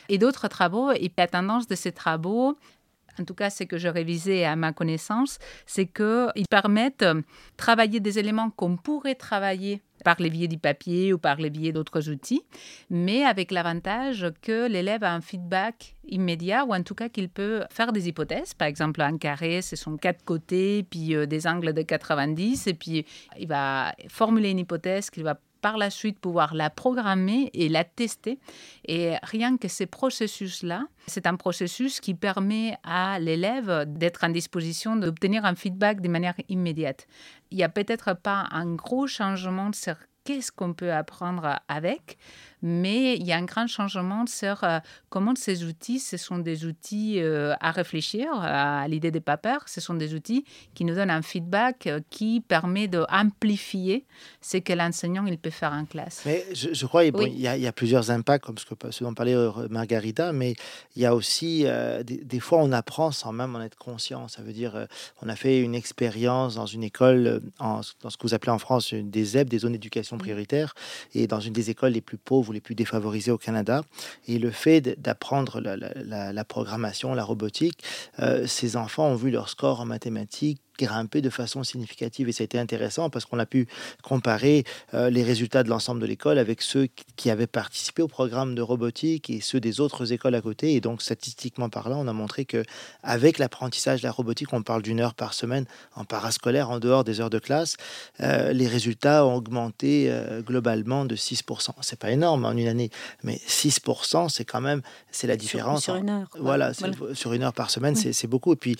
et 0.08 0.18
d'autres 0.18 0.48
travaux. 0.48 0.90
Et 0.92 1.10
la 1.16 1.26
tendance 1.26 1.66
de 1.66 1.74
ces 1.74 1.92
travaux, 1.92 2.56
en 3.20 3.24
tout 3.24 3.34
cas 3.34 3.50
ce 3.50 3.64
que 3.64 3.78
je 3.78 3.88
révisais 3.88 4.44
à 4.44 4.56
ma 4.56 4.72
connaissance, 4.72 5.38
c'est 5.66 5.86
qu'ils 5.86 6.46
permettent 6.50 7.00
de 7.00 7.22
travailler 7.56 8.00
des 8.00 8.18
éléments 8.18 8.50
qu'on 8.50 8.76
pourrait 8.76 9.14
travailler 9.14 9.82
par 10.04 10.16
les 10.20 10.30
biais 10.30 10.48
du 10.48 10.58
papier 10.58 11.12
ou 11.12 11.18
par 11.18 11.36
les 11.36 11.50
biais 11.50 11.72
d'autres 11.72 12.08
outils, 12.08 12.42
mais 12.90 13.24
avec 13.24 13.50
l'avantage 13.50 14.26
que 14.42 14.68
l'élève 14.68 15.04
a 15.04 15.12
un 15.12 15.20
feedback 15.20 15.96
immédiat 16.06 16.64
ou 16.64 16.74
en 16.74 16.82
tout 16.82 16.94
cas 16.94 17.08
qu'il 17.08 17.28
peut 17.28 17.64
faire 17.70 17.92
des 17.92 18.08
hypothèses. 18.08 18.54
Par 18.54 18.68
exemple, 18.68 19.02
un 19.02 19.18
carré, 19.18 19.62
ce 19.62 19.76
sont 19.76 19.96
quatre 19.96 20.24
côtés, 20.24 20.84
puis 20.88 21.14
euh, 21.14 21.26
des 21.26 21.46
angles 21.46 21.72
de 21.72 21.82
90, 21.82 22.66
et 22.66 22.74
puis 22.74 23.04
il 23.38 23.48
va 23.48 23.92
formuler 24.08 24.50
une 24.50 24.60
hypothèse 24.60 25.10
qu'il 25.10 25.24
va 25.24 25.38
par 25.60 25.78
la 25.78 25.90
suite 25.90 26.18
pouvoir 26.18 26.54
la 26.54 26.70
programmer 26.70 27.50
et 27.54 27.68
la 27.68 27.84
tester. 27.84 28.38
Et 28.86 29.14
rien 29.22 29.56
que 29.56 29.68
ces 29.68 29.86
processus-là, 29.86 30.86
c'est 31.06 31.26
un 31.26 31.36
processus 31.36 32.00
qui 32.00 32.14
permet 32.14 32.76
à 32.84 33.18
l'élève 33.18 33.84
d'être 33.86 34.24
en 34.24 34.28
disposition 34.28 34.96
d'obtenir 34.96 35.44
un 35.44 35.54
feedback 35.54 36.00
de 36.00 36.08
manière 36.08 36.34
immédiate. 36.48 37.06
Il 37.50 37.56
n'y 37.56 37.64
a 37.64 37.68
peut-être 37.68 38.14
pas 38.14 38.46
un 38.50 38.74
gros 38.74 39.06
changement 39.06 39.72
sur 39.72 39.96
qu'est-ce 40.24 40.52
qu'on 40.52 40.74
peut 40.74 40.92
apprendre 40.92 41.58
avec, 41.68 42.18
mais 42.62 43.16
il 43.16 43.26
y 43.26 43.32
a 43.32 43.36
un 43.36 43.44
grand 43.44 43.66
changement 43.66 44.26
sur 44.26 44.64
euh, 44.64 44.78
comment 45.08 45.34
ces 45.36 45.64
outils, 45.64 45.98
ce 45.98 46.16
sont 46.16 46.38
des 46.38 46.64
outils 46.64 47.20
euh, 47.20 47.54
à 47.60 47.70
réfléchir, 47.70 48.28
à 48.32 48.86
l'idée 48.88 49.10
des 49.10 49.20
papers, 49.20 49.68
ce 49.68 49.80
sont 49.80 49.94
des 49.94 50.14
outils 50.14 50.44
qui 50.74 50.84
nous 50.84 50.94
donnent 50.94 51.10
un 51.10 51.22
feedback 51.22 51.86
euh, 51.86 52.00
qui 52.10 52.40
permet 52.40 52.88
d'amplifier 52.88 54.04
ce 54.40 54.56
que 54.58 54.72
l'enseignant 54.72 55.24
il 55.26 55.38
peut 55.38 55.50
faire 55.50 55.72
en 55.72 55.84
classe. 55.84 56.22
Mais 56.26 56.44
je, 56.52 56.86
crois 56.86 57.08
qu'il 57.10 57.38
y, 57.38 57.46
a 57.46 57.72
plusieurs 57.72 58.10
impacts, 58.10 58.44
comme 58.44 58.58
ce, 58.58 58.64
que, 58.64 58.90
ce 58.90 59.04
dont 59.04 59.14
parlait 59.14 59.36
Margarita, 59.70 60.32
mais 60.32 60.54
il 60.96 61.02
y 61.02 61.06
a 61.06 61.14
aussi, 61.14 61.66
des, 62.04 62.40
fois, 62.40 62.58
on 62.58 62.72
apprend 62.72 63.10
sans 63.12 63.32
même 63.32 63.54
en 63.54 63.60
être 63.60 63.76
conscient. 63.76 64.28
Ça 64.28 64.42
veut 64.42 64.52
dire, 64.52 64.86
on 65.22 65.28
a 65.28 65.36
fait 65.36 65.60
une 65.60 65.74
expérience 65.74 66.56
dans 66.56 66.66
une 66.66 66.82
école, 66.82 67.42
en, 67.58 67.80
dans 68.02 68.10
ce 68.10 68.16
que 68.16 68.22
vous 68.22 68.34
appelez 68.34 68.52
en 68.52 68.58
France 68.58 68.92
des 68.94 69.24
ZEP, 69.24 69.48
des 69.48 69.58
zones 69.58 69.72
d'éducation 69.72 70.18
prioritaire, 70.18 70.74
et 71.14 71.26
dans 71.26 71.40
une 71.40 71.52
des 71.52 71.70
écoles 71.70 71.92
les 71.92 72.00
plus 72.00 72.18
pauvres 72.18 72.47
les 72.52 72.60
plus 72.60 72.74
défavorisés 72.74 73.30
au 73.30 73.38
Canada. 73.38 73.82
Et 74.26 74.38
le 74.38 74.50
fait 74.50 74.80
d'apprendre 74.80 75.60
la, 75.60 76.44
programmation, 76.44 77.14
la 77.14 77.24
robotique, 77.24 77.82
euh, 78.20 78.46
ces 78.46 78.76
enfants 78.76 79.08
ont 79.08 79.14
vu 79.14 79.30
leur 79.30 79.48
score 79.48 79.80
en 79.80 79.84
mathématiques 79.84 80.60
grimpé 80.78 81.20
de 81.20 81.30
façon 81.30 81.64
significative. 81.64 82.28
Et 82.28 82.32
ça 82.32 82.42
a 82.42 82.46
été 82.46 82.58
intéressant 82.58 83.10
parce 83.10 83.24
qu'on 83.24 83.38
a 83.38 83.46
pu 83.46 83.66
comparer 84.02 84.64
euh, 84.94 85.10
les 85.10 85.22
résultats 85.22 85.62
de 85.62 85.68
l'ensemble 85.68 86.00
de 86.00 86.06
l'école 86.06 86.38
avec 86.38 86.62
ceux 86.62 86.88
qui 87.16 87.30
avaient 87.30 87.46
participé 87.46 88.02
au 88.02 88.08
programme 88.08 88.54
de 88.54 88.62
robotique 88.62 89.28
et 89.28 89.40
ceux 89.40 89.60
des 89.60 89.80
autres 89.80 90.12
écoles 90.12 90.34
à 90.34 90.40
côté. 90.40 90.74
Et 90.74 90.80
donc, 90.80 91.02
statistiquement 91.02 91.68
parlant, 91.68 92.00
on 92.04 92.08
a 92.08 92.12
montré 92.12 92.44
que 92.44 92.62
avec 93.02 93.38
l'apprentissage 93.38 94.00
de 94.00 94.06
la 94.06 94.12
robotique, 94.12 94.52
on 94.52 94.62
parle 94.62 94.82
d'une 94.82 95.00
heure 95.00 95.14
par 95.14 95.34
semaine 95.34 95.66
en 95.94 96.04
parascolaire, 96.04 96.70
en 96.70 96.78
dehors 96.78 97.04
des 97.04 97.20
heures 97.20 97.30
de 97.30 97.38
classe, 97.38 97.76
euh, 98.20 98.52
les 98.52 98.68
résultats 98.68 99.26
ont 99.26 99.34
augmenté 99.34 100.06
euh, 100.08 100.40
globalement 100.40 101.04
de 101.04 101.16
6%. 101.16 101.70
C'est 101.80 101.98
pas 101.98 102.10
énorme 102.10 102.44
en 102.44 102.52
une 102.52 102.68
année, 102.68 102.90
mais 103.24 103.40
6%, 103.46 104.28
c'est 104.28 104.44
quand 104.44 104.60
même, 104.60 104.82
c'est 105.10 105.26
la 105.26 105.36
différence. 105.36 105.84
Sur, 105.84 105.96
une 105.96 106.10
heure. 106.10 106.28
Voilà, 106.38 106.72
sur 107.14 107.32
une 107.32 107.42
heure 107.42 107.52
par 107.52 107.70
semaine, 107.70 107.96
c'est 107.96 108.26
beaucoup. 108.26 108.52
Et 108.52 108.56
puis, 108.56 108.76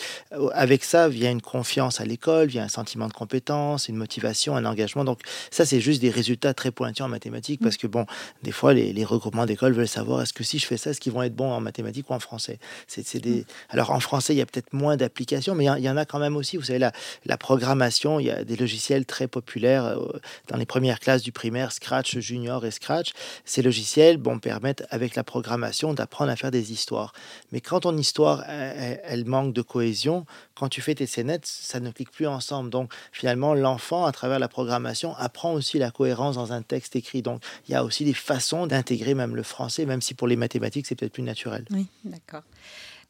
avec 0.52 0.84
ça, 0.84 1.08
vient 1.08 1.30
une 1.30 1.42
confiance 1.42 1.87
à 2.00 2.04
l'école, 2.04 2.48
vient 2.48 2.64
un 2.64 2.68
sentiment 2.68 3.08
de 3.08 3.12
compétence, 3.12 3.88
une 3.88 3.96
motivation, 3.96 4.56
un 4.56 4.64
engagement. 4.64 5.04
Donc, 5.04 5.20
ça, 5.50 5.64
c'est 5.64 5.80
juste 5.80 6.00
des 6.00 6.10
résultats 6.10 6.54
très 6.54 6.70
pointus 6.70 7.04
en 7.04 7.08
mathématiques 7.08 7.60
parce 7.62 7.76
que, 7.76 7.86
bon, 7.86 8.06
des 8.42 8.52
fois, 8.52 8.74
les, 8.74 9.04
regroupements 9.04 9.46
d'écoles 9.46 9.72
veulent 9.72 9.88
savoir 9.88 10.22
est-ce 10.22 10.32
que 10.32 10.44
si 10.44 10.58
je 10.58 10.66
fais 10.66 10.76
ça, 10.76 10.90
est-ce 10.90 11.00
qu'ils 11.00 11.12
vont 11.12 11.22
être 11.22 11.34
bons 11.34 11.50
en 11.50 11.60
mathématiques 11.60 12.10
ou 12.10 12.12
en 12.12 12.20
français? 12.20 12.58
C'est 12.86 13.20
des... 13.20 13.46
Alors, 13.70 13.90
en 13.90 14.00
français, 14.00 14.34
il 14.34 14.38
y 14.38 14.42
a 14.42 14.46
peut-être 14.46 14.72
moins 14.72 14.96
d'applications, 14.96 15.54
mais 15.54 15.64
il 15.64 15.84
y, 15.84 15.90
en 15.90 15.96
a 15.96 16.04
quand 16.04 16.18
même 16.18 16.36
aussi. 16.36 16.56
Vous 16.56 16.64
savez, 16.64 16.78
la, 16.78 16.92
la 17.24 17.38
programmation, 17.38 18.20
il 18.20 18.26
y 18.26 18.30
a 18.30 18.44
des 18.44 18.56
logiciels 18.56 19.06
très 19.06 19.28
populaires 19.28 19.86
euh, 19.86 20.20
dans 20.48 20.56
les 20.56 20.66
premières 20.66 21.00
classes 21.00 21.22
du 21.22 21.32
primaire, 21.32 21.72
Scratch 21.72 22.18
Junior 22.18 22.64
et 22.66 22.70
Scratch. 22.70 23.12
Ces 23.44 23.62
logiciels 23.62 24.18
bon, 24.18 24.38
permettent, 24.38 24.84
avec 24.90 25.14
la 25.14 25.24
programmation, 25.24 25.94
d'apprendre 25.94 26.30
à 26.30 26.36
faire 26.36 26.50
des 26.50 26.72
histoires. 26.72 27.12
Mais 27.52 27.60
quand 27.60 27.80
ton 27.80 27.96
histoire, 27.96 28.44
elle 28.48 29.24
manque 29.24 29.52
de 29.54 29.62
cohésion, 29.62 30.26
quand 30.54 30.68
tu 30.68 30.80
fais 30.80 30.94
tes 30.94 31.06
scénettes, 31.06 31.46
ça 31.46 31.77
ne 31.80 31.90
clique 31.90 32.10
plus 32.10 32.26
ensemble. 32.26 32.70
Donc 32.70 32.92
finalement, 33.12 33.54
l'enfant, 33.54 34.04
à 34.04 34.12
travers 34.12 34.38
la 34.38 34.48
programmation, 34.48 35.14
apprend 35.16 35.52
aussi 35.52 35.78
la 35.78 35.90
cohérence 35.90 36.36
dans 36.36 36.52
un 36.52 36.62
texte 36.62 36.96
écrit. 36.96 37.22
Donc 37.22 37.42
il 37.68 37.72
y 37.72 37.74
a 37.74 37.84
aussi 37.84 38.04
des 38.04 38.14
façons 38.14 38.66
d'intégrer 38.66 39.14
même 39.14 39.36
le 39.36 39.42
français, 39.42 39.86
même 39.86 40.00
si 40.00 40.14
pour 40.14 40.28
les 40.28 40.36
mathématiques, 40.36 40.86
c'est 40.86 40.94
peut-être 40.94 41.12
plus 41.12 41.22
naturel. 41.22 41.64
Oui, 41.70 41.86
d'accord. 42.04 42.42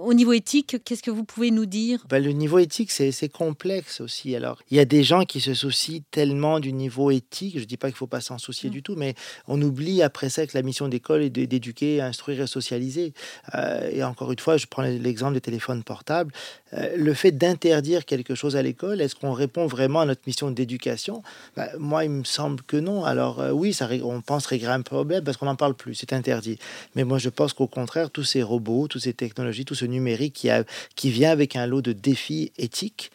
Au 0.00 0.14
niveau 0.14 0.32
éthique, 0.32 0.76
qu'est-ce 0.84 1.02
que 1.02 1.10
vous 1.10 1.24
pouvez 1.24 1.50
nous 1.50 1.66
dire? 1.66 2.06
Ben, 2.08 2.22
Le 2.22 2.30
niveau 2.30 2.60
éthique, 2.60 2.92
c'est 2.92 3.28
complexe 3.28 4.00
aussi. 4.00 4.36
Alors, 4.36 4.60
il 4.70 4.76
y 4.76 4.80
a 4.80 4.84
des 4.84 5.02
gens 5.02 5.24
qui 5.24 5.40
se 5.40 5.54
soucient 5.54 6.02
tellement 6.12 6.60
du 6.60 6.72
niveau 6.72 7.10
éthique. 7.10 7.54
Je 7.56 7.62
ne 7.62 7.64
dis 7.64 7.76
pas 7.76 7.88
qu'il 7.88 7.94
ne 7.94 7.98
faut 7.98 8.06
pas 8.06 8.20
s'en 8.20 8.38
soucier 8.38 8.70
mm. 8.70 8.72
du 8.72 8.82
tout, 8.84 8.94
mais 8.94 9.16
on 9.48 9.60
oublie 9.60 10.00
après 10.02 10.28
ça 10.28 10.46
que 10.46 10.56
la 10.56 10.62
mission 10.62 10.86
d'école 10.86 11.22
est 11.24 11.30
d'éduquer, 11.30 12.00
instruire 12.00 12.42
et 12.42 12.46
socialiser. 12.46 13.12
Euh, 13.56 13.90
et 13.92 14.04
encore 14.04 14.30
une 14.30 14.38
fois, 14.38 14.56
je 14.56 14.66
prends 14.66 14.82
l'exemple 14.82 15.34
des 15.34 15.40
téléphones 15.40 15.82
portables. 15.82 16.32
Euh, 16.74 16.96
le 16.96 17.12
fait 17.12 17.32
d'interdire 17.32 18.04
quelque 18.04 18.36
chose 18.36 18.54
à 18.54 18.62
l'école, 18.62 19.00
est-ce 19.00 19.16
qu'on 19.16 19.32
répond 19.32 19.66
vraiment 19.66 20.02
à 20.02 20.06
notre 20.06 20.22
mission 20.28 20.52
d'éducation? 20.52 21.24
Ben, 21.56 21.70
Moi, 21.76 22.04
il 22.04 22.10
me 22.10 22.24
semble 22.24 22.62
que 22.62 22.76
non. 22.76 23.04
Alors 23.04 23.40
euh, 23.40 23.50
oui, 23.50 23.74
ça, 23.74 23.88
on 24.04 24.20
pense 24.20 24.46
régler 24.46 24.68
un 24.68 24.82
problème 24.82 25.24
parce 25.24 25.36
qu'on 25.38 25.46
n'en 25.46 25.56
parle 25.56 25.74
plus, 25.74 25.96
c'est 25.96 26.12
interdit. 26.12 26.60
Mais 26.94 27.02
moi, 27.02 27.18
je 27.18 27.30
pense 27.30 27.52
qu'au 27.52 27.66
contraire, 27.66 28.12
tous 28.12 28.22
ces 28.22 28.44
robots, 28.44 28.86
toutes 28.86 29.02
ces 29.02 29.12
technologies, 29.12 29.64
tout 29.64 29.74
ce 29.74 29.87
numérique 29.88 30.34
qui, 30.34 30.48
qui 30.94 31.10
vient 31.10 31.30
avec 31.30 31.56
un 31.56 31.66
lot 31.66 31.82
de 31.82 31.92
défis 31.92 32.52
éthiques, 32.56 33.10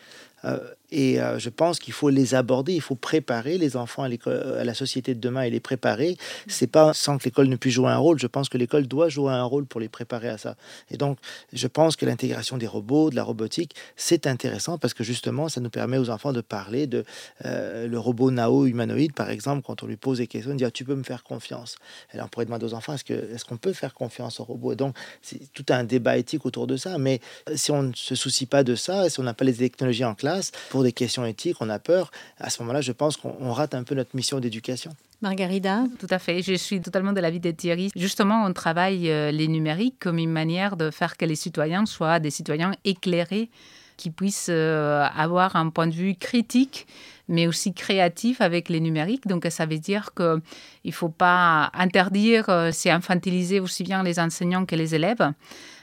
euh, 0.45 0.59
et 0.95 1.19
euh, 1.19 1.39
je 1.39 1.49
pense 1.49 1.79
qu'il 1.79 1.91
faut 1.91 2.09
les 2.09 2.35
aborder, 2.35 2.73
il 2.73 2.81
faut 2.81 2.93
préparer 2.93 3.57
les 3.57 3.75
enfants 3.75 4.03
à, 4.03 4.07
à, 4.07 4.63
la 4.63 4.73
société 4.75 5.15
de 5.15 5.19
demain 5.19 5.41
et 5.41 5.49
les 5.49 5.59
préparer. 5.59 6.17
C'est 6.47 6.67
pas 6.67 6.93
sans 6.93 7.17
que 7.17 7.23
l'école 7.23 7.47
ne 7.47 7.55
puisse 7.55 7.73
jouer 7.73 7.89
un 7.89 7.97
rôle. 7.97 8.19
Je 8.19 8.27
pense 8.27 8.47
que 8.47 8.59
l'école 8.59 8.85
doit 8.85 9.09
jouer 9.09 9.33
un 9.33 9.43
rôle 9.43 9.65
pour 9.65 9.81
les 9.81 9.89
préparer 9.89 10.29
à 10.29 10.37
ça. 10.37 10.55
Et 10.91 10.97
donc, 10.97 11.17
je 11.51 11.65
pense 11.65 11.95
que 11.95 12.05
l'intégration 12.05 12.57
des 12.57 12.67
robots, 12.67 13.09
de 13.09 13.15
la 13.15 13.23
robotique, 13.23 13.75
c'est 13.95 14.27
intéressant 14.27 14.77
parce 14.77 14.93
que 14.93 15.03
justement, 15.03 15.49
ça 15.49 15.61
nous 15.61 15.71
permet 15.71 15.97
aux 15.97 16.11
enfants 16.11 16.31
de 16.31 16.41
parler 16.41 16.85
de 16.85 17.05
euh, 17.43 17.87
le 17.87 17.97
robot 17.97 18.29
Nao 18.29 18.67
humanoïde, 18.67 19.13
par 19.13 19.31
exemple, 19.31 19.63
quand 19.65 19.81
on 19.81 19.87
lui 19.87 19.97
pose 19.97 20.19
des 20.19 20.27
questions, 20.27 20.51
on 20.51 20.55
dit 20.55 20.65
ah, 20.65 20.69
tu 20.69 20.85
peux 20.85 20.95
me 20.95 21.03
faire 21.03 21.23
confiance. 21.23 21.77
Là, 22.13 22.25
on 22.25 22.27
pourrait 22.27 22.45
demander 22.45 22.65
aux 22.65 22.75
enfants 22.75 22.93
est-ce 22.93 23.45
qu'on 23.45 23.57
peut 23.57 23.73
faire 23.73 23.95
confiance 23.95 24.39
au 24.39 24.43
robot? 24.43 24.73
Et 24.73 24.75
donc, 24.75 24.95
c'est 25.23 25.51
tout 25.53 25.65
un 25.69 25.85
débat 25.85 26.17
éthique 26.17 26.45
autour 26.45 26.67
de 26.67 26.77
ça. 26.77 26.99
Mais 26.99 27.19
si 27.55 27.71
on 27.71 27.81
ne 27.81 27.93
se 27.95 28.13
soucie 28.13 28.45
pas 28.45 28.63
de 28.63 28.75
ça, 28.75 29.09
si 29.09 29.19
on 29.19 29.23
n'a 29.23 29.33
pas 29.33 29.45
les 29.45 29.55
technologies 29.55 30.05
en 30.05 30.13
classe 30.13 30.51
pour 30.69 30.82
des 30.83 30.93
questions 30.93 31.25
éthiques, 31.25 31.57
on 31.59 31.69
a 31.69 31.79
peur, 31.79 32.11
à 32.37 32.49
ce 32.49 32.61
moment-là, 32.61 32.81
je 32.81 32.91
pense 32.91 33.17
qu'on 33.17 33.51
rate 33.51 33.75
un 33.75 33.83
peu 33.83 33.95
notre 33.95 34.15
mission 34.15 34.39
d'éducation. 34.39 34.91
Margarida 35.21 35.85
Tout 35.99 36.07
à 36.09 36.19
fait, 36.19 36.41
je 36.41 36.53
suis 36.53 36.81
totalement 36.81 37.13
de 37.13 37.21
l'avis 37.21 37.39
de 37.39 37.51
Thierry. 37.51 37.91
Justement, 37.95 38.45
on 38.45 38.53
travaille 38.53 39.09
euh, 39.09 39.31
les 39.31 39.47
numériques 39.47 39.95
comme 39.99 40.17
une 40.17 40.31
manière 40.31 40.75
de 40.75 40.91
faire 40.91 41.17
que 41.17 41.25
les 41.25 41.35
citoyens 41.35 41.85
soient 41.85 42.19
des 42.19 42.29
citoyens 42.29 42.73
éclairés, 42.83 43.49
qui 43.95 44.09
puissent 44.09 44.47
euh, 44.49 45.05
avoir 45.15 45.55
un 45.55 45.69
point 45.69 45.87
de 45.87 45.93
vue 45.93 46.15
critique 46.15 46.87
mais 47.27 47.47
aussi 47.47 47.73
créatif 47.73 48.41
avec 48.41 48.69
les 48.69 48.79
numériques. 48.79 49.27
Donc, 49.27 49.45
ça 49.49 49.65
veut 49.65 49.79
dire 49.79 50.13
qu'il 50.13 50.41
ne 50.85 50.91
faut 50.91 51.09
pas 51.09 51.71
interdire, 51.73 52.49
euh, 52.49 52.69
c'est 52.71 52.89
infantiliser 52.89 53.59
aussi 53.59 53.83
bien 53.83 54.03
les 54.03 54.19
enseignants 54.19 54.65
que 54.65 54.75
les 54.75 54.93
élèves, 54.95 55.31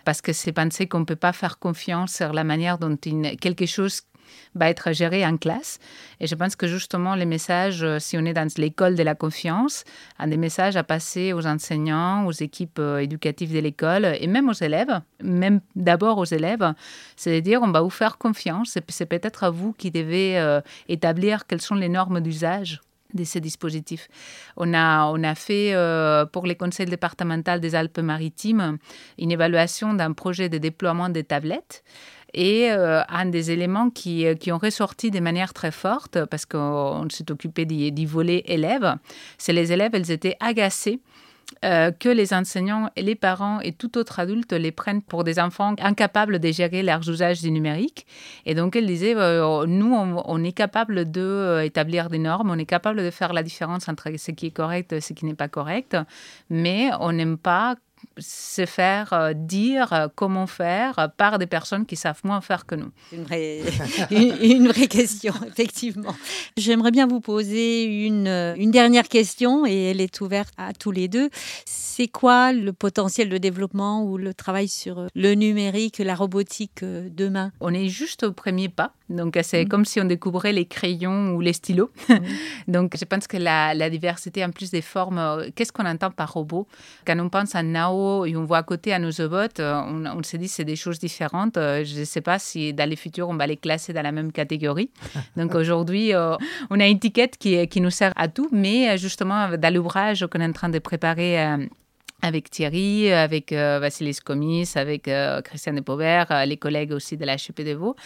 parce 0.05 0.21
que 0.21 0.33
c'est 0.33 0.53
penser 0.53 0.87
qu'on 0.87 1.01
ne 1.01 1.05
peut 1.05 1.17
pas 1.17 1.33
faire 1.33 1.59
confiance 1.59 2.13
sur 2.13 2.33
la 2.33 2.45
manière 2.45 2.79
dont 2.79 2.97
une, 3.07 3.37
quelque 3.37 3.67
chose 3.67 4.03
va 4.55 4.69
être 4.69 4.93
géré 4.93 5.25
en 5.25 5.37
classe. 5.37 5.79
Et 6.21 6.27
je 6.27 6.35
pense 6.35 6.57
que 6.57 6.67
justement, 6.67 7.15
les 7.15 7.27
messages, 7.27 7.83
euh, 7.83 7.99
si 7.99 8.17
on 8.19 8.25
est 8.25 8.33
dans 8.33 8.49
l'école 8.57 8.95
de 8.95 9.03
la 9.03 9.15
confiance, 9.15 9.85
a 10.19 10.27
des 10.27 10.37
messages 10.37 10.77
à 10.77 10.85
passer 10.85 11.33
aux 11.33 11.47
enseignants, 11.47 12.27
aux 12.27 12.33
équipes 12.33 12.79
euh, 12.79 12.99
éducatives 12.99 13.53
de 13.53 13.59
l'école 13.59 14.05
et 14.21 14.27
même 14.27 14.49
aux 14.49 14.53
élèves, 14.53 15.01
même 15.23 15.61
d'abord 15.77 16.19
aux 16.19 16.25
élèves, 16.25 16.75
c'est 17.17 17.35
de 17.35 17.41
dire 17.41 17.61
on 17.63 17.71
va 17.71 17.81
vous 17.81 17.91
faire 17.91 18.19
confiance 18.19 18.77
et 18.77 18.81
c'est 18.89 19.07
peut-être 19.07 19.45
à 19.45 19.51
vous 19.51 19.73
qui 19.73 19.91
devez 19.91 20.39
euh, 20.39 20.61
établir 20.89 21.47
quelles 21.47 21.61
sont 21.61 21.75
les 21.75 21.89
normes 21.89 22.21
d'usage 22.21 22.81
de 23.13 23.25
ces 23.25 23.41
dispositifs. 23.41 24.09
On 24.57 24.73
a, 24.73 25.07
on 25.07 25.25
a 25.25 25.35
fait 25.35 25.75
pour 26.33 26.47
les 26.47 26.55
conseils 26.55 26.87
départementaux 26.87 27.59
des 27.59 27.75
Alpes-Maritimes 27.75 28.79
une 29.19 29.33
évaluation 29.33 29.95
d'un 29.95 30.13
projet 30.13 30.49
de 30.49 30.59
déploiement 30.59 31.09
des 31.09 31.25
tablettes. 31.25 31.83
Et 32.35 32.71
euh, 32.71 33.03
un 33.09 33.27
des 33.27 33.51
éléments 33.51 33.91
qui, 33.91 34.27
euh, 34.27 34.35
qui, 34.35 34.53
ont 34.53 34.59
ressorti 34.59 35.11
de 35.11 35.21
manière 35.21 35.53
très 35.53 35.71
forte, 35.71 36.25
parce 36.27 36.47
qu'on 36.47 37.07
s'est 37.11 37.31
occupé 37.31 37.65
du 37.65 38.07
volet 38.07 38.43
élèves, 38.47 38.97
c'est 39.39 39.53
les 39.53 39.73
élèves, 39.73 39.91
elles 39.95 40.11
étaient 40.11 40.37
agacées 40.41 41.01
euh, 41.65 41.91
que 41.91 42.09
les 42.09 42.33
enseignants 42.33 42.91
les 42.97 43.17
parents 43.17 43.61
et 43.61 43.73
tout 43.73 43.99
autre 43.99 44.21
adulte 44.21 44.53
les 44.53 44.71
prennent 44.71 45.03
pour 45.03 45.25
des 45.25 45.41
enfants 45.41 45.75
incapables 45.81 46.39
de 46.39 46.53
gérer 46.53 46.85
leurs 46.85 47.09
usages 47.11 47.43
du 47.43 47.51
numérique. 47.51 48.07
Et 48.47 48.55
donc, 48.55 48.77
elle 48.77 48.87
disait, 48.87 49.15
nous, 49.15 49.95
on, 49.95 50.45
est 50.45 50.53
capable 50.53 51.11
d'établir 51.11 52.09
des 52.09 52.19
normes, 52.19 52.51
on 52.51 52.59
est 52.59 52.67
capable 52.67 53.03
de 53.03 53.11
faire 53.11 53.33
la 53.33 53.43
différence 53.43 53.89
entre 53.89 54.11
ce 54.17 54.31
qui 54.31 54.47
est 54.47 54.53
correct 54.53 54.93
et 54.93 55.01
ce 55.01 55.13
qui 55.13 55.25
n'est 55.25 55.35
pas 55.35 55.49
correct, 55.49 55.97
mais 56.49 56.91
on 57.01 57.13
n'aime 57.13 57.37
pas 57.37 57.75
se 58.19 58.67
faire 58.67 59.13
euh, 59.13 59.33
dire 59.35 59.93
euh, 59.93 60.09
comment 60.15 60.47
faire 60.47 61.11
par 61.17 61.39
des 61.39 61.47
personnes 61.47 61.87
qui 61.87 61.97
savent 61.97 62.21
moins 62.25 62.41
faire 62.41 62.67
que 62.67 62.75
nous 62.75 62.91
Une 63.13 63.25
vraie, 63.25 63.61
une, 64.11 64.69
vraie 64.69 64.89
question, 64.89 65.35
effectivement. 65.47 66.15
J'aimerais 66.57 66.91
bien 66.91 67.07
vous 67.07 67.21
poser 67.21 67.85
une, 68.07 68.55
une 68.57 68.71
dernière 68.71 69.09
question 69.09 69.67
et 69.67 69.91
elle 69.91 70.01
est 70.01 70.21
ouverte 70.21 70.53
à 70.57 70.73
tous 70.73 70.91
les 70.91 71.09
deux. 71.09 71.31
C'est 71.65 72.09
quoi 72.09 72.53
le 72.53 72.73
potentiel 72.73 73.29
de 73.29 73.39
développement 73.39 74.05
ou 74.05 74.17
le 74.17 74.35
travail 74.35 74.69
sur 74.69 75.07
le 75.15 75.35
numérique, 75.35 75.99
la 75.99 76.15
robotique 76.15 76.83
euh, 76.83 77.09
demain? 77.11 77.53
On 77.61 77.75
est 77.75 77.89
juste 77.89 78.23
au 78.23 78.33
premier 78.33 78.69
pas. 78.69 78.93
Donc, 79.11 79.39
c'est 79.43 79.65
mm. 79.65 79.69
comme 79.69 79.85
si 79.85 80.01
on 80.01 80.05
découvrait 80.05 80.53
les 80.53 80.65
crayons 80.65 81.35
ou 81.35 81.41
les 81.41 81.53
stylos. 81.53 81.91
Donc, 82.69 82.97
je 82.99 83.05
pense 83.05 83.27
que 83.27 83.37
la, 83.37 83.75
la, 83.75 83.91
diversité, 83.91 84.45
en 84.45 84.51
plus 84.51 84.71
des 84.71 84.83
formes, 84.83 85.47
qu'est-ce 85.55 85.73
qu'on 85.73 85.87
entend 85.87 86.11
par 86.11 86.33
robot? 86.33 86.67
Quand 87.07 87.19
on 87.19 87.29
pense 87.29 87.55
à 87.55 87.63
Nao, 87.63 88.25
et 88.25 88.37
on 88.37 88.45
voit 88.45 88.59
à 88.59 88.63
côté 88.63 88.93
à 88.93 88.99
nos 88.99 89.11
robots, 89.11 89.61
euh, 89.61 89.81
on, 89.87 90.07
on 90.07 90.23
se 90.23 90.37
dit 90.37 90.49
c'est 90.49 90.65
des 90.65 90.77
choses 90.77 90.99
différentes. 90.99 91.57
Euh, 91.57 91.85
je 91.85 92.01
ne 92.01 92.05
sais 92.05 92.21
pas 92.21 92.39
si 92.39 92.73
dans 92.73 92.89
les 92.89 92.97
futurs 92.97 93.29
on 93.29 93.37
va 93.37 93.47
les 93.47 93.57
classer 93.57 93.93
dans 93.93 94.03
la 94.03 94.13
même 94.13 94.33
catégorie. 94.33 94.91
Donc 95.37 95.55
aujourd'hui, 95.55 96.15
euh, 96.15 96.37
on 96.71 96.81
a 96.81 96.87
une 96.87 96.97
étiquette 96.97 97.37
qui, 97.39 97.67
qui 97.69 97.81
nous 97.81 97.91
sert 97.91 98.13
à 98.17 98.29
tout, 98.29 98.49
mais 98.53 98.97
justement 98.99 99.57
dans 99.57 99.75
l'ouvrage 99.75 100.27
qu'on 100.31 100.41
est 100.41 100.47
en 100.47 100.53
train 100.53 100.69
de 100.69 100.79
préparer 100.79 101.69
avec 102.23 102.51
Thierry, 102.51 103.13
avec 103.13 103.53
Vassilis 103.53 104.19
Comis, 104.25 104.71
avec 104.75 105.11
Christian 105.45 105.73
de 105.73 105.81
Pauvert, 105.81 106.45
les 106.47 106.57
collègues 106.57 106.93
aussi 106.93 107.17
de 107.17 107.25
la 107.25 107.37
Vaud. 107.75 107.97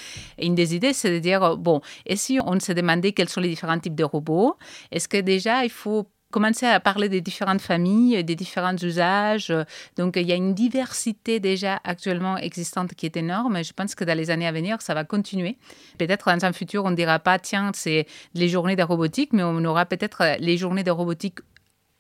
une 0.41 0.55
des 0.55 0.75
idées, 0.75 0.93
c'est 0.93 1.11
de 1.11 1.19
dire, 1.19 1.57
bon, 1.57 1.81
et 2.07 2.17
si 2.17 2.39
on 2.45 2.59
se 2.61 2.73
demandait 2.73 3.13
quels 3.13 3.29
sont 3.29 3.41
les 3.41 3.49
différents 3.49 3.79
types 3.79 3.95
de 3.95 4.05
robots, 4.05 4.57
est-ce 4.91 5.09
que 5.09 5.21
déjà 5.21 5.65
il 5.65 5.71
faut 5.71 6.09
commencer 6.31 6.67
à 6.67 6.81
parler 6.81 7.09
des 7.09 7.21
différentes 7.21 7.61
familles, 7.61 8.25
des 8.25 8.35
différents 8.35 8.77
usages? 8.77 9.53
Donc, 9.97 10.17
il 10.17 10.27
y 10.27 10.33
a 10.33 10.35
une 10.35 10.53
diversité 10.53 11.39
déjà 11.39 11.81
actuellement 11.85 12.37
existante 12.39 12.95
qui 12.95 13.07
est 13.07 13.17
énorme. 13.17 13.63
Je 13.63 13.73
pense 13.73 13.95
que 13.95 14.03
dans 14.03 14.17
les 14.17 14.31
années 14.31 14.49
à 14.49 14.53
venir, 14.53 14.83
ça 14.83 14.95
va 14.95 15.05
continuer. 15.05 15.59
Peut-être 15.97 16.35
dans 16.35 16.45
un 16.45 16.53
futur, 16.53 16.85
on 16.85 16.91
ne 16.91 16.97
dira 16.97 17.21
pas, 17.21 17.39
tiens, 17.39 17.71
c'est 17.73 18.07
les 18.35 18.49
journées 18.49 18.75
de 18.75 18.83
robotique, 18.83 19.33
mais 19.33 19.45
on 19.45 19.65
aura 19.65 19.87
peut-être 19.87 20.37
les 20.41 20.57
journées 20.57 20.83
de 20.83 20.91
robotique 20.91 21.39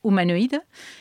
humanoïdes. 0.05 0.61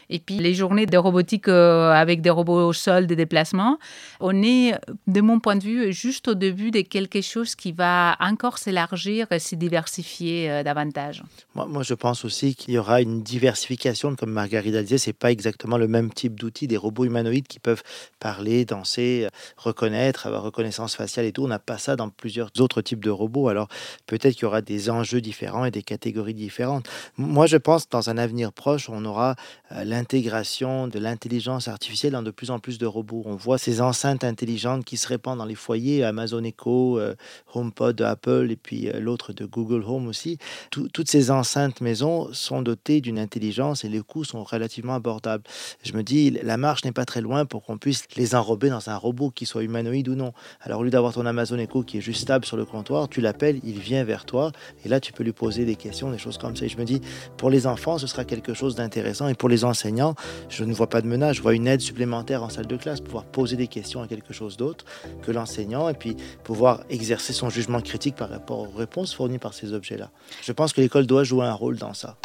Et 0.09 0.19
puis 0.19 0.37
les 0.37 0.53
journées 0.53 0.85
de 0.85 0.97
robotique 0.97 1.47
euh, 1.47 1.91
avec 1.91 2.21
des 2.21 2.29
robots 2.29 2.67
au 2.67 2.73
sol, 2.73 3.07
des 3.07 3.15
déplacements, 3.15 3.79
on 4.19 4.43
est, 4.43 4.75
de 5.07 5.21
mon 5.21 5.39
point 5.39 5.55
de 5.55 5.63
vue, 5.63 5.93
juste 5.93 6.27
au 6.27 6.35
début 6.35 6.71
de 6.71 6.81
quelque 6.81 7.21
chose 7.21 7.55
qui 7.55 7.71
va 7.71 8.15
encore 8.19 8.57
s'élargir 8.57 9.31
et 9.31 9.39
se 9.39 9.55
diversifier 9.55 10.49
euh, 10.49 10.63
davantage. 10.63 11.23
Moi, 11.55 11.65
moi, 11.67 11.83
je 11.83 11.93
pense 11.93 12.25
aussi 12.25 12.55
qu'il 12.55 12.73
y 12.73 12.77
aura 12.77 13.01
une 13.01 13.23
diversification, 13.23 14.15
comme 14.15 14.31
Margarida 14.31 14.81
disait, 14.81 14.97
c'est 14.97 15.13
pas 15.13 15.31
exactement 15.31 15.77
le 15.77 15.87
même 15.87 16.13
type 16.13 16.39
d'outils. 16.39 16.67
Des 16.67 16.77
robots 16.77 17.05
humanoïdes 17.05 17.47
qui 17.47 17.59
peuvent 17.59 17.83
parler, 18.19 18.65
danser, 18.65 19.27
reconnaître, 19.57 20.27
avoir 20.27 20.43
reconnaissance 20.43 20.95
faciale 20.95 21.25
et 21.25 21.31
tout. 21.31 21.43
On 21.43 21.47
n'a 21.47 21.59
pas 21.59 21.77
ça 21.77 21.95
dans 21.95 22.09
plusieurs 22.09 22.49
autres 22.59 22.81
types 22.81 23.03
de 23.03 23.09
robots. 23.09 23.49
Alors 23.49 23.67
peut-être 24.05 24.33
qu'il 24.33 24.43
y 24.43 24.45
aura 24.45 24.61
des 24.61 24.89
enjeux 24.89 25.21
différents 25.21 25.65
et 25.65 25.71
des 25.71 25.83
catégories 25.83 26.33
différentes. 26.33 26.87
Moi, 27.17 27.45
je 27.47 27.57
pense 27.57 27.89
dans 27.89 28.09
un 28.09 28.17
avenir 28.17 28.53
proche, 28.53 28.89
on 28.93 29.05
aura 29.05 29.35
euh, 29.71 29.83
l'intégration 29.83 30.87
de 30.87 30.99
l'intelligence 30.99 31.67
artificielle 31.67 32.13
dans 32.13 32.21
de 32.21 32.31
plus 32.31 32.51
en 32.51 32.59
plus 32.59 32.77
de 32.77 32.85
robots. 32.85 33.23
On 33.25 33.35
voit 33.35 33.57
ces 33.57 33.81
enceintes 33.81 34.23
intelligentes 34.23 34.85
qui 34.85 34.97
se 34.97 35.07
répandent 35.07 35.39
dans 35.39 35.45
les 35.45 35.55
foyers, 35.55 36.03
Amazon 36.03 36.43
Echo, 36.43 36.99
euh, 36.99 37.15
HomePod 37.53 37.95
de 37.95 38.03
Apple 38.03 38.47
et 38.51 38.55
puis 38.55 38.89
euh, 38.89 38.99
l'autre 38.99 39.33
de 39.33 39.45
Google 39.45 39.83
Home 39.85 40.07
aussi. 40.07 40.37
toutes 40.69 41.09
ces 41.09 41.31
enceintes 41.31 41.81
maison 41.81 42.31
sont 42.33 42.61
dotées 42.61 43.01
d'une 43.01 43.19
intelligence 43.19 43.83
et 43.83 43.89
les 43.89 44.01
coûts 44.01 44.23
sont 44.23 44.43
relativement 44.43 44.95
abordables. 44.95 45.43
Je 45.83 45.93
me 45.93 46.03
dis, 46.03 46.29
la 46.31 46.57
marche 46.57 46.85
n'est 46.85 46.91
pas 46.91 47.05
très 47.05 47.21
loin 47.21 47.45
pour 47.45 47.63
qu'on 47.63 47.77
puisse 47.77 48.05
les 48.15 48.35
enrober 48.35 48.69
dans 48.69 48.89
un 48.89 48.95
robot 48.95 49.31
qui 49.31 49.45
soit 49.45 49.63
humanoïde 49.63 50.07
ou 50.09 50.15
non. 50.15 50.33
Alors 50.61 50.81
au 50.81 50.83
lieu 50.83 50.91
d'avoir 50.91 51.13
ton 51.13 51.25
Amazon 51.25 51.57
Echo 51.57 51.83
qui 51.83 51.97
est 51.97 52.01
juste 52.01 52.21
stable 52.21 52.45
sur 52.45 52.57
le 52.57 52.65
comptoir, 52.65 53.09
tu 53.09 53.21
l'appelles, 53.21 53.59
il 53.63 53.79
vient 53.79 54.03
vers 54.03 54.25
toi 54.25 54.51
et 54.85 54.89
là 54.89 54.99
tu 54.99 55.13
peux 55.13 55.23
lui 55.23 55.33
poser 55.33 55.65
des 55.65 55.75
questions, 55.75 56.11
des 56.11 56.17
choses 56.17 56.37
comme 56.37 56.55
ça. 56.55 56.65
Et 56.65 56.69
je 56.69 56.77
me 56.77 56.85
dis, 56.85 57.01
pour 57.37 57.49
les 57.49 57.65
enfants, 57.67 57.97
ce 57.97 58.07
sera 58.07 58.23
quelque 58.25 58.53
chose 58.53 58.75
d'intéressant 58.75 58.82
et 59.29 59.33
pour 59.35 59.49
les 59.49 59.65
enseignants, 59.65 60.15
je 60.49 60.63
ne 60.63 60.73
vois 60.73 60.87
pas 60.87 61.01
de 61.01 61.07
menace, 61.07 61.37
je 61.37 61.41
vois 61.41 61.53
une 61.53 61.67
aide 61.67 61.81
supplémentaire 61.81 62.43
en 62.43 62.49
salle 62.49 62.67
de 62.67 62.77
classe, 62.77 63.01
pouvoir 63.01 63.25
poser 63.25 63.55
des 63.55 63.67
questions 63.67 64.01
à 64.01 64.07
quelque 64.07 64.33
chose 64.33 64.57
d'autre 64.57 64.85
que 65.21 65.31
l'enseignant 65.31 65.89
et 65.89 65.93
puis 65.93 66.15
pouvoir 66.43 66.83
exercer 66.89 67.33
son 67.33 67.49
jugement 67.49 67.81
critique 67.81 68.15
par 68.15 68.29
rapport 68.29 68.59
aux 68.59 68.77
réponses 68.77 69.13
fournies 69.13 69.39
par 69.39 69.53
ces 69.53 69.73
objets-là. 69.73 70.09
Je 70.41 70.51
pense 70.51 70.73
que 70.73 70.81
l'école 70.81 71.05
doit 71.05 71.23
jouer 71.23 71.45
un 71.45 71.53
rôle 71.53 71.77
dans 71.77 71.93
ça. 71.93 72.17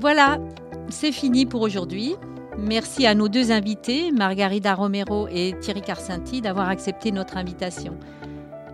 Voilà, 0.00 0.38
c'est 0.88 1.12
fini 1.12 1.46
pour 1.46 1.62
aujourd'hui. 1.62 2.14
Merci 2.58 3.06
à 3.06 3.14
nos 3.14 3.28
deux 3.28 3.50
invités, 3.52 4.12
Margarida 4.12 4.74
Romero 4.74 5.28
et 5.30 5.54
Thierry 5.60 5.82
Carcinti, 5.82 6.40
d'avoir 6.40 6.68
accepté 6.68 7.12
notre 7.12 7.36
invitation. 7.36 7.98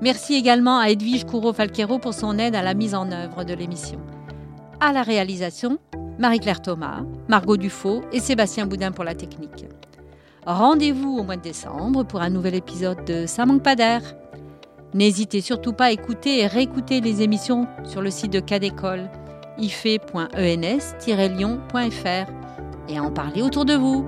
Merci 0.03 0.35
également 0.35 0.79
à 0.81 0.91
Edwige 0.91 1.25
Courreau-Falquero 1.25 1.99
pour 2.01 2.13
son 2.13 2.37
aide 2.37 2.57
à 2.57 2.63
la 2.63 2.75
mise 2.75 2.97
en 2.97 3.13
œuvre 3.13 3.45
de 3.45 3.55
l'émission. 3.55 4.01
À 4.81 4.93
la 4.93 5.05
réalisation, 5.05 5.79
Marie-Claire 6.19 6.61
Thomas, 6.61 7.05
Margot 7.29 7.57
Dufaux 7.57 8.03
et 8.13 8.19
Sébastien 8.19 8.67
Boudin 8.67 8.91
pour 8.91 9.05
la 9.05 9.15
technique. 9.15 9.67
Rendez-vous 10.45 11.19
au 11.19 11.23
mois 11.23 11.37
de 11.37 11.43
décembre 11.43 12.03
pour 12.03 12.21
un 12.21 12.31
nouvel 12.31 12.57
épisode 12.57 13.05
de 13.05 13.27
Ça 13.27 13.47
manque 13.47 13.63
pas 13.63 13.77
d'air. 13.77 14.03
N'hésitez 14.93 15.41
surtout 15.41 15.73
pas 15.73 15.85
à 15.85 15.93
écouter 15.93 16.41
et 16.41 16.49
réécouter 16.49 17.01
les 17.01 17.23
émissions 17.23 17.69
sur 17.85 18.03
le 18.03 18.11
site 18.11 18.33
de 18.33 18.41
Cadécole, 18.41 19.09
ife.ens-lyon.fr 19.59 22.33
et 22.89 22.99
à 22.99 23.05
en 23.05 23.13
parler 23.13 23.43
autour 23.43 23.65
de 23.65 23.75
vous. 23.75 24.05